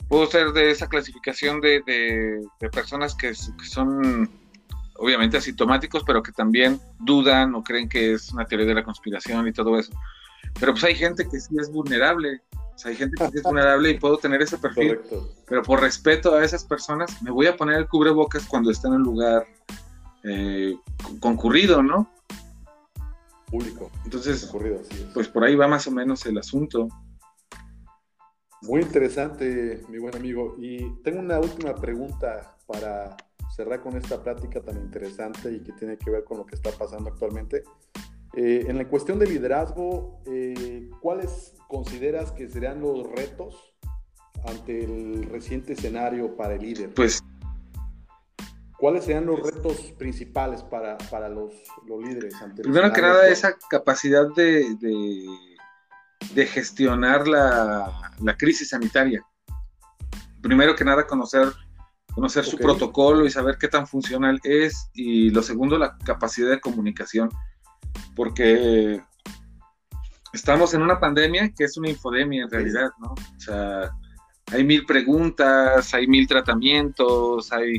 puedo 0.08 0.26
ser 0.26 0.54
de 0.54 0.72
esa 0.72 0.88
clasificación 0.88 1.62
de, 1.62 1.82
de, 1.86 2.70
personas 2.70 3.14
que, 3.14 3.30
que, 3.30 3.66
son 3.66 4.30
obviamente 5.02 5.38
asintomáticos, 5.38 6.04
pero 6.06 6.22
que 6.22 6.32
también 6.32 6.80
dudan 7.00 7.56
o 7.56 7.64
creen 7.64 7.90
que 7.90 8.14
es 8.14 8.32
una 8.32 8.46
teoría 8.46 8.68
de 8.68 8.76
la 8.76 8.84
conspiración 8.84 9.48
y 9.48 9.52
todo 9.52 9.78
eso. 9.78 9.92
Pero 10.60 10.74
pues 10.74 10.84
hay 10.84 10.96
gente 10.96 11.28
que 11.28 11.40
sí 11.40 11.56
es 11.60 11.72
vulnerable, 11.72 12.42
o 12.54 12.78
sea, 12.78 12.92
hay 12.92 12.98
gente 12.98 13.16
que 13.18 13.32
sí 13.32 13.38
es 13.38 13.44
vulnerable 13.44 13.90
y 13.90 14.00
puedo 14.00 14.18
tener 14.18 14.42
ese 14.42 14.58
perfil, 14.58 15.00
pero 15.48 15.64
por 15.64 15.82
respeto 15.82 16.36
a 16.36 16.44
esas 16.44 16.64
personas 16.64 17.22
me 17.22 17.32
voy 17.32 17.48
a 17.48 17.58
poner 17.58 17.78
el 17.78 17.88
cubrebocas 17.88 18.46
cuando 18.46 18.70
esté 18.70 18.88
en 18.88 18.94
un 18.96 19.04
lugar 19.04 19.46
eh, 20.24 20.78
concurrido, 21.20 21.82
¿no? 21.82 22.10
Público. 23.48 23.92
Entonces, 24.06 24.46
concurrido, 24.46 24.82
pues 25.14 25.28
por 25.28 25.44
ahí 25.44 25.56
va 25.56 25.68
más 25.68 25.88
o 25.88 25.92
menos 25.92 26.26
el 26.26 26.38
asunto. 26.38 26.88
Muy 28.62 28.82
interesante, 28.82 29.82
mi 29.90 29.98
buen 29.98 30.16
amigo. 30.16 30.56
Y 30.60 31.02
tengo 31.02 31.20
una 31.20 31.40
última 31.40 31.74
pregunta 31.74 32.56
para 32.68 33.18
cerrar 33.56 33.82
con 33.82 33.98
esta 33.98 34.22
plática 34.22 34.62
tan 34.62 34.78
interesante 34.78 35.52
y 35.52 35.60
que 35.60 35.74
tiene 35.74 35.98
que 35.98 36.10
ver 36.10 36.24
con 36.24 36.38
lo 36.38 36.46
que 36.46 36.56
está 36.56 36.72
pasando 36.72 37.10
actualmente. 37.10 37.64
Eh, 38.34 38.66
en 38.68 38.78
la 38.78 38.88
cuestión 38.88 39.20
de 39.20 39.28
liderazgo, 39.28 40.22
eh, 40.26 40.90
¿cuáles 41.02 41.54
consideras 41.68 42.32
que 42.32 42.48
serían 42.48 42.80
los 42.82 43.10
retos 43.12 43.76
ante 44.48 44.84
el 44.84 45.24
reciente 45.30 45.74
escenario 45.74 46.36
para 46.38 46.56
el 46.56 46.62
líder? 46.62 46.94
Pues, 46.94 47.22
¿cuáles 48.78 49.04
serían 49.04 49.26
los 49.26 49.42
retos 49.42 49.94
principales 49.98 50.64
para, 50.64 50.98
para 51.10 51.28
los, 51.28 51.54
los, 51.86 52.02
líderes? 52.02 52.34
Ante 52.42 52.62
primero 52.62 52.94
que 52.94 53.02
nada, 53.02 53.28
esa 53.28 53.58
capacidad 53.70 54.34
de, 54.34 54.76
de, 54.76 55.26
de 56.34 56.46
gestionar 56.46 57.28
la, 57.28 58.14
la, 58.22 58.38
crisis 58.38 58.70
sanitaria. 58.70 59.26
Primero 60.42 60.74
que 60.74 60.86
nada, 60.86 61.06
conocer 61.06 61.52
conocer 62.14 62.46
su 62.46 62.58
protocolo 62.58 63.26
y 63.26 63.32
saber 63.32 63.58
qué 63.58 63.68
tan 63.68 63.88
funcional 63.88 64.40
es. 64.44 64.90
Y 64.94 65.30
lo 65.32 65.42
segundo, 65.42 65.78
la 65.78 65.98
capacidad 65.98 66.50
de 66.50 66.60
comunicación, 66.60 67.30
porque 68.16 69.02
estamos 70.34 70.74
en 70.74 70.82
una 70.82 71.00
pandemia 71.00 71.52
que 71.56 71.66
es 71.66 71.78
una 71.78 71.90
infodemia 71.90 72.44
en 72.44 72.50
realidad, 72.50 72.90
¿no? 73.00 73.14
O 73.14 73.40
sea, 73.40 73.92
hay 74.52 74.64
mil 74.64 74.86
preguntas, 74.86 75.94
hay 75.94 76.08
mil 76.08 76.28
tratamientos, 76.28 77.52
hay... 77.52 77.78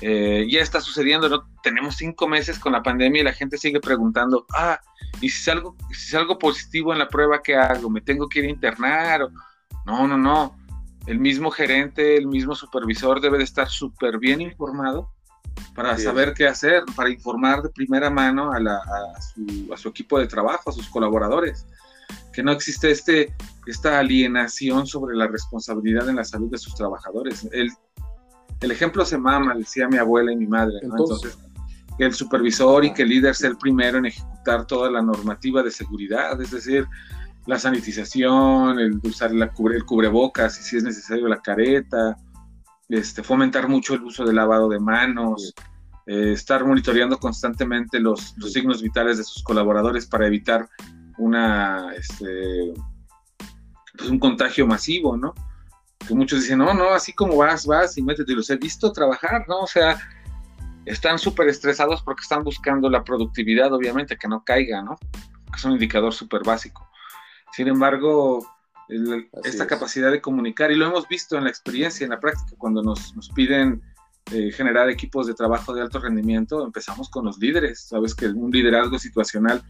Eh, 0.00 0.46
ya 0.50 0.60
está 0.60 0.80
sucediendo, 0.80 1.28
¿no? 1.28 1.44
Tenemos 1.62 1.96
cinco 1.96 2.26
meses 2.26 2.58
con 2.58 2.72
la 2.72 2.82
pandemia 2.82 3.20
y 3.20 3.24
la 3.24 3.32
gente 3.32 3.56
sigue 3.56 3.80
preguntando, 3.80 4.44
ah, 4.52 4.80
¿y 5.20 5.30
si 5.30 5.44
salgo, 5.44 5.76
si 5.92 6.10
salgo 6.10 6.36
positivo 6.36 6.92
en 6.92 6.98
la 6.98 7.08
prueba, 7.08 7.40
qué 7.42 7.54
hago? 7.54 7.88
¿Me 7.88 8.00
tengo 8.00 8.28
que 8.28 8.40
ir 8.40 8.46
a 8.46 8.50
internar? 8.50 9.28
No, 9.86 10.08
no, 10.08 10.18
no 10.18 10.63
el 11.06 11.18
mismo 11.18 11.50
gerente, 11.50 12.16
el 12.16 12.26
mismo 12.26 12.54
supervisor 12.54 13.20
debe 13.20 13.38
de 13.38 13.44
estar 13.44 13.68
súper 13.68 14.18
bien 14.18 14.40
informado 14.40 15.10
para 15.74 15.98
saber 15.98 16.34
qué 16.34 16.46
hacer, 16.46 16.82
para 16.96 17.10
informar 17.10 17.62
de 17.62 17.68
primera 17.68 18.10
mano 18.10 18.50
a, 18.52 19.76
su, 19.76 19.88
equipo 19.88 20.18
de 20.18 20.26
trabajo, 20.26 20.70
a 20.70 20.72
sus 20.72 20.88
colaboradores. 20.88 21.66
Que 22.32 22.42
no 22.42 22.52
existe 22.52 22.90
este, 22.90 23.34
esta 23.66 23.98
alienación 23.98 24.86
sobre 24.86 25.16
la 25.16 25.26
responsabilidad 25.26 26.08
en 26.08 26.16
la 26.16 26.24
salud 26.24 26.50
de 26.50 26.58
sus 26.58 26.74
trabajadores. 26.74 27.48
El, 27.52 27.70
el 28.60 28.70
ejemplo 28.70 29.04
se 29.04 29.18
mama, 29.18 29.54
decía 29.54 29.88
mi 29.88 29.98
abuela 29.98 30.32
y 30.32 30.36
mi 30.36 30.46
madre. 30.46 30.78
Entonces, 30.82 31.38
que 31.96 32.04
el 32.04 32.14
supervisor 32.14 32.84
y 32.84 32.92
que 32.92 33.02
el 33.02 33.10
líder 33.10 33.34
sea 33.34 33.50
el 33.50 33.56
primero 33.56 33.98
en 33.98 34.06
ejecutar 34.06 34.66
toda 34.66 34.90
la 34.90 35.02
normativa 35.02 35.62
de 35.62 35.70
seguridad, 35.70 36.40
es 36.40 36.50
decir, 36.50 36.86
la 37.46 37.58
sanitización, 37.58 38.78
el 38.78 39.00
usar 39.02 39.32
la 39.32 39.52
cubre, 39.52 39.76
el 39.76 39.84
cubrebocas 39.84 40.58
y 40.58 40.62
si 40.62 40.76
es 40.76 40.82
necesario 40.82 41.28
la 41.28 41.42
careta, 41.42 42.16
este, 42.88 43.22
fomentar 43.22 43.68
mucho 43.68 43.94
el 43.94 44.02
uso 44.02 44.24
del 44.24 44.36
lavado 44.36 44.68
de 44.68 44.80
manos, 44.80 45.54
eh, 46.06 46.32
estar 46.32 46.64
monitoreando 46.64 47.18
constantemente 47.18 47.98
los, 47.98 48.36
los, 48.36 48.52
signos 48.52 48.82
vitales 48.82 49.18
de 49.18 49.24
sus 49.24 49.42
colaboradores 49.42 50.06
para 50.06 50.26
evitar 50.26 50.68
una, 51.18 51.94
este, 51.94 52.74
pues 53.96 54.10
un 54.10 54.18
contagio 54.18 54.66
masivo, 54.66 55.16
¿no? 55.16 55.34
Que 56.06 56.14
muchos 56.14 56.42
dicen, 56.42 56.58
no, 56.58 56.74
no, 56.74 56.90
así 56.90 57.12
como 57.14 57.36
vas, 57.36 57.66
vas 57.66 57.96
y 57.96 58.02
métete, 58.02 58.32
y 58.32 58.36
los 58.36 58.50
he 58.50 58.56
visto 58.56 58.92
trabajar, 58.92 59.46
¿no? 59.48 59.60
O 59.60 59.66
sea, 59.66 59.98
están 60.84 61.18
súper 61.18 61.48
estresados 61.48 62.02
porque 62.02 62.22
están 62.22 62.44
buscando 62.44 62.90
la 62.90 63.04
productividad, 63.04 63.72
obviamente, 63.72 64.16
que 64.18 64.28
no 64.28 64.44
caiga, 64.44 64.82
¿no? 64.82 64.96
Que 65.00 65.56
es 65.56 65.64
un 65.64 65.72
indicador 65.72 66.12
súper 66.12 66.42
básico. 66.44 66.86
Sin 67.54 67.68
embargo, 67.68 68.44
esta 69.44 69.66
capacidad 69.66 70.10
de 70.10 70.20
comunicar, 70.20 70.72
y 70.72 70.76
lo 70.76 70.86
hemos 70.86 71.06
visto 71.06 71.36
en 71.36 71.44
la 71.44 71.50
experiencia, 71.50 72.04
en 72.04 72.10
la 72.10 72.18
práctica, 72.18 72.56
cuando 72.58 72.82
nos, 72.82 73.14
piden 73.34 73.80
eh, 74.32 74.50
generar 74.50 74.90
equipos 74.90 75.26
de 75.26 75.34
trabajo 75.34 75.72
de 75.72 75.82
alto 75.82 76.00
rendimiento, 76.00 76.64
empezamos 76.64 77.08
con 77.08 77.24
los 77.24 77.38
líderes. 77.38 77.80
Sabes 77.88 78.14
que 78.14 78.26
un 78.26 78.50
liderazgo 78.50 78.98
situacional, 78.98 79.62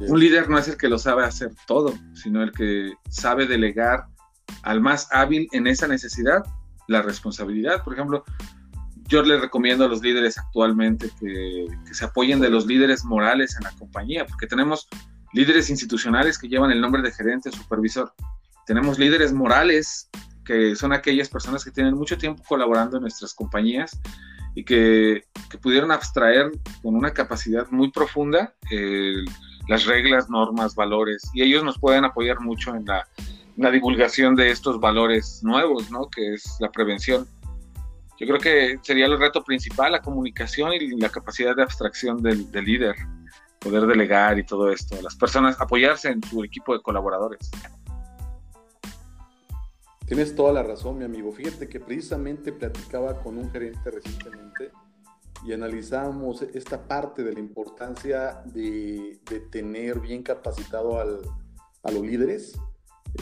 un 0.00 0.20
líder 0.20 0.50
no 0.50 0.58
es 0.58 0.68
el 0.68 0.76
que 0.76 0.88
lo 0.88 0.98
sabe 0.98 1.24
hacer 1.24 1.52
todo, 1.66 1.94
sino 2.14 2.42
el 2.42 2.52
que 2.52 2.92
sabe 3.08 3.46
delegar 3.46 4.06
al 4.62 4.80
más 4.80 5.08
hábil 5.10 5.48
en 5.52 5.66
esa 5.66 5.88
necesidad 5.88 6.44
la 6.86 7.00
responsabilidad. 7.00 7.82
Por 7.82 7.94
ejemplo, 7.94 8.24
yo 9.08 9.22
le 9.22 9.40
recomiendo 9.40 9.86
a 9.86 9.88
los 9.88 10.02
líderes 10.02 10.36
actualmente 10.38 11.10
que, 11.18 11.66
que 11.86 11.94
se 11.94 12.04
apoyen 12.04 12.40
de 12.40 12.50
los 12.50 12.66
líderes 12.66 13.04
morales 13.04 13.56
en 13.56 13.64
la 13.64 13.72
compañía, 13.72 14.26
porque 14.26 14.46
tenemos 14.46 14.86
líderes 15.32 15.70
institucionales 15.70 16.38
que 16.38 16.48
llevan 16.48 16.70
el 16.70 16.80
nombre 16.80 17.02
de 17.02 17.12
gerente 17.12 17.48
o 17.48 17.52
supervisor. 17.52 18.12
Tenemos 18.66 18.98
líderes 18.98 19.32
morales, 19.32 20.08
que 20.44 20.76
son 20.76 20.92
aquellas 20.92 21.28
personas 21.28 21.64
que 21.64 21.70
tienen 21.70 21.94
mucho 21.94 22.18
tiempo 22.18 22.42
colaborando 22.46 22.96
en 22.96 23.02
nuestras 23.02 23.34
compañías 23.34 23.98
y 24.54 24.64
que, 24.64 25.24
pudieron 25.60 25.92
abstraer 25.92 26.50
con 26.82 26.94
una 26.96 27.12
capacidad 27.12 27.70
muy 27.70 27.90
profunda 27.90 28.54
eh, 28.70 29.22
las 29.68 29.84
reglas, 29.84 30.28
normas, 30.28 30.74
valores, 30.74 31.30
y 31.34 31.42
ellos 31.42 31.62
nos 31.62 31.78
pueden 31.78 32.04
apoyar 32.04 32.40
mucho 32.40 32.74
en 32.74 32.84
la, 32.84 33.06
divulgación 33.70 34.34
de 34.34 34.50
estos 34.50 34.80
valores 34.80 35.40
nuevos, 35.42 35.90
¿no? 35.90 36.08
que 36.08 36.34
es 36.34 36.56
la 36.58 36.70
prevención. 36.70 37.28
Yo 38.18 38.26
creo 38.26 38.38
que 38.38 38.78
sería 38.82 39.06
el 39.06 39.18
reto 39.18 39.44
principal, 39.44 39.92
la 39.92 40.00
comunicación 40.00 40.72
y 40.72 40.88
la 40.98 41.10
capacidad 41.10 41.54
de 41.54 41.62
abstracción 41.62 42.22
del 42.22 42.50
líder 42.52 42.96
poder 43.62 43.86
delegar 43.86 44.38
y 44.38 44.44
todo 44.44 44.70
esto, 44.70 45.00
las 45.02 45.14
personas 45.16 45.60
apoyarse 45.60 46.08
en 46.08 46.22
su 46.22 46.42
equipo 46.42 46.74
de 46.74 46.82
colaboradores. 46.82 47.50
Tienes 50.06 50.34
toda 50.34 50.52
la 50.52 50.62
razón, 50.62 50.98
mi 50.98 51.04
amigo. 51.04 51.32
Fíjate 51.32 51.68
que 51.68 51.80
precisamente 51.80 52.52
platicaba 52.52 53.20
con 53.22 53.38
un 53.38 53.50
gerente 53.50 53.90
recientemente 53.90 54.70
y 55.44 55.52
analizábamos 55.52 56.42
esta 56.42 56.86
parte 56.86 57.24
de 57.24 57.32
la 57.32 57.40
importancia 57.40 58.42
de, 58.44 59.20
tener 59.50 60.00
bien 60.00 60.22
capacitado 60.22 61.00
al, 61.00 61.20
a 61.82 61.90
los 61.90 62.02
líderes 62.02 62.58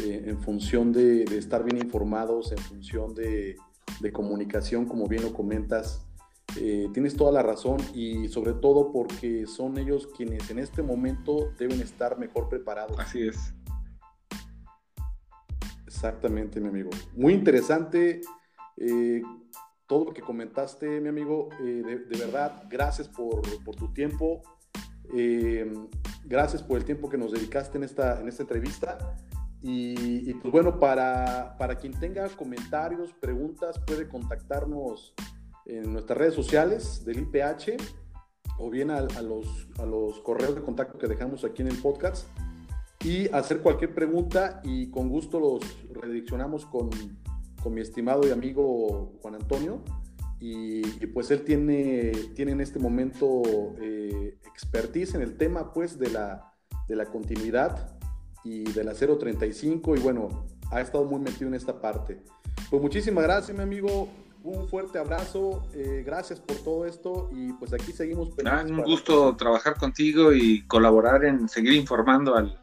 eh, 0.01 0.25
en 0.27 0.41
función 0.41 0.93
de, 0.93 1.25
estar 1.25 1.65
bien 1.65 1.79
informados, 1.79 2.53
en 2.53 2.59
función 2.59 3.15
de, 3.15 3.57
de 4.01 4.13
comunicación, 4.13 4.87
como 4.87 5.07
bien 5.07 5.23
lo 5.23 5.33
comentas, 5.33 6.07
eh, 6.57 6.89
tienes 6.93 7.17
toda 7.17 7.33
la 7.33 7.43
razón 7.43 7.79
y 7.95 8.29
sobre 8.29 8.55
todo 8.55 8.93
porque 8.93 9.47
son 9.47 9.79
ellos 9.79 10.09
quienes 10.17 10.51
en 10.51 10.59
este 10.59 10.83
momento 10.83 11.53
deben 11.59 11.81
estar 11.81 12.19
mejor 12.19 12.49
preparados. 12.49 12.99
Así 12.99 13.29
es. 13.29 13.55
Exactamente, 15.87 16.61
mi 16.61 16.69
amigo. 16.69 16.91
Muy 17.15 17.35
interesante 17.35 18.21
eh, 18.77 19.23
todo 19.87 20.07
lo 20.07 20.13
que 20.13 20.23
comentaste, 20.23 21.01
mi 21.01 21.09
amigo. 21.09 21.51
Eh, 21.61 21.83
de, 22.09 22.19
verdad, 22.19 22.65
gracias 22.69 23.09
por, 23.09 23.43
tu 23.77 23.93
tiempo. 23.93 24.43
gracias 26.25 26.63
por 26.63 26.79
el 26.79 26.85
tiempo 26.85 27.09
que 27.09 27.19
nos 27.19 27.33
dedicaste 27.33 27.79
en 27.79 27.85
esta, 27.85 28.21
en 28.21 28.29
esta 28.29 28.43
entrevista. 28.43 29.17
Y, 29.63 30.31
y, 30.31 30.35
pues 30.35 30.51
bueno, 30.51 30.81
para, 30.81 31.55
para 31.59 31.75
quien 31.77 31.93
tenga 31.93 32.29
comentarios, 32.31 33.13
preguntas, 33.13 33.79
puede 33.87 34.09
contactarnos 34.09 35.15
en 35.67 35.93
nuestras 35.93 36.19
redes 36.19 36.35
sociales 36.35 37.05
del 37.05 37.21
IPH 37.21 37.77
o 38.59 38.71
bien 38.71 38.91
a, 38.91 39.01
los, 39.23 39.69
a 39.79 39.87
los 39.87 40.21
correos 40.21 40.55
de 40.55 40.63
contacto 40.63 40.99
que 40.99 41.07
dejamos 41.07 41.45
aquí 41.45 41.63
en 41.63 41.69
el 41.69 41.79
podcast 41.79 42.27
y 43.05 43.29
hacer 43.29 43.61
cualquier 43.61 43.95
pregunta 43.95 44.61
y 44.63 44.91
con 44.91 45.09
gusto 45.09 45.41
los 45.41 45.61
redireccionamos 45.93 46.67
con, 46.67 46.91
con 47.63 47.75
mi 47.75 47.81
estimado 47.81 48.27
y 48.27 48.31
amigo 48.31 49.19
Juan 49.23 49.37
Antonio. 49.37 49.83
Y, 50.43 50.83
pues 51.09 51.31
él 51.31 51.43
tiene, 51.43 52.13
tiene 52.35 52.53
en 52.53 52.63
este 52.63 52.79
momento 52.79 53.43
eh, 53.79 54.39
expertise 54.47 55.15
en 55.15 55.21
el 55.21 55.37
tema 55.37 55.75
pues 55.75 55.99
de 55.99 56.09
la, 56.11 56.55
de 56.89 56.97
la 56.97 57.07
continuidad 57.07 57.99
y 58.43 58.65
de 58.73 58.85
la 58.85 58.95
035 58.95 59.97
y 59.97 60.01
bueno, 60.01 60.47
ha 60.71 60.81
estado 60.81 61.05
muy 61.05 61.21
metido 61.21 61.49
en 61.49 61.55
esta 61.55 61.81
parte. 61.81 62.23
Pues 62.71 62.81
muchísimas 62.81 63.25
gracias 63.25 63.55
mi 63.55 63.63
amigo, 63.63 64.09
un 64.43 64.69
fuerte 64.69 64.99
abrazo, 64.99 65.63
eh, 65.75 66.03
gracias 66.05 66.41
por 66.41 66.57
todo 66.59 66.87
esto 66.87 67.29
y 67.33 67.53
pues 67.55 67.73
aquí 67.73 67.93
seguimos. 67.93 68.31
Ah, 68.45 68.65
un 68.67 68.83
gusto 68.83 69.37
trabajar 69.37 69.77
contigo 69.77 70.33
y 70.33 70.63
colaborar 70.67 71.25
en 71.25 71.49
seguir 71.49 71.75
informando 71.75 72.37
al, 72.37 72.59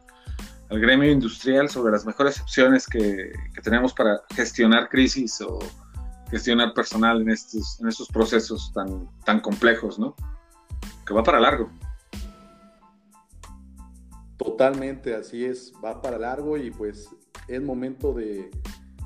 gremio 0.70 1.10
industrial 1.10 1.70
sobre 1.70 1.92
las 1.92 2.04
mejores 2.04 2.40
opciones 2.40 2.86
que, 2.86 3.32
tenemos 3.62 3.94
para 3.94 4.20
gestionar 4.34 4.88
crisis 4.88 5.40
o 5.40 5.58
gestionar 6.30 6.74
personal 6.74 7.22
en 7.22 7.30
estos, 7.30 7.80
en 7.80 7.88
estos 7.88 8.08
procesos 8.08 8.70
tan, 8.74 9.08
tan 9.24 9.40
complejos, 9.40 9.98
¿no? 9.98 10.14
que 11.06 11.14
va 11.14 11.22
para 11.22 11.40
largo. 11.40 11.70
Totalmente, 14.36 15.14
así 15.14 15.44
es, 15.44 15.72
va 15.82 16.00
para 16.00 16.18
largo 16.18 16.56
y 16.56 16.70
pues 16.70 17.08
es 17.48 17.62
momento 17.62 18.12
de, 18.12 18.50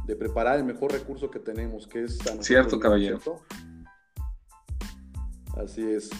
preparar 0.06 0.58
el 0.58 0.64
mejor 0.64 0.92
recurso 0.92 1.30
que 1.30 1.38
tenemos, 1.38 1.86
que 1.86 2.04
es... 2.04 2.18
cierto, 2.40 2.78
caballero. 2.78 3.18
Así 5.56 5.82
es. 5.82 6.10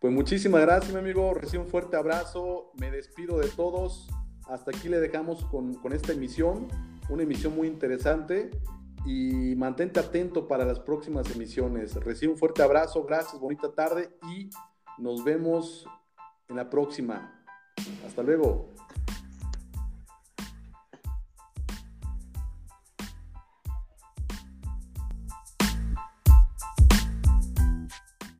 Pues 0.00 0.12
muchísimas 0.12 0.62
gracias, 0.62 0.92
mi 0.92 0.98
amigo. 0.98 1.32
Recibo 1.34 1.62
un 1.62 1.68
fuerte 1.68 1.96
abrazo. 1.96 2.72
Me 2.78 2.90
despido 2.90 3.38
de 3.38 3.48
todos. 3.48 4.08
Hasta 4.48 4.70
aquí 4.70 4.88
le 4.88 5.00
dejamos 5.00 5.44
con, 5.44 5.74
con 5.74 5.92
esta 5.92 6.12
emisión. 6.12 6.68
Una 7.08 7.22
emisión 7.22 7.54
muy 7.54 7.68
interesante. 7.68 8.50
Y 9.06 9.54
mantente 9.56 10.00
atento 10.00 10.46
para 10.46 10.64
las 10.64 10.80
próximas 10.80 11.30
emisiones. 11.34 11.94
Recibo 11.96 12.32
un 12.32 12.38
fuerte 12.38 12.62
abrazo. 12.62 13.04
Gracias, 13.04 13.40
bonita 13.40 13.72
tarde. 13.74 14.10
Y 14.28 14.50
nos 14.98 15.24
vemos 15.24 15.86
en 16.48 16.56
la 16.56 16.68
próxima. 16.68 17.44
Hasta 18.06 18.22
luego. 18.22 18.72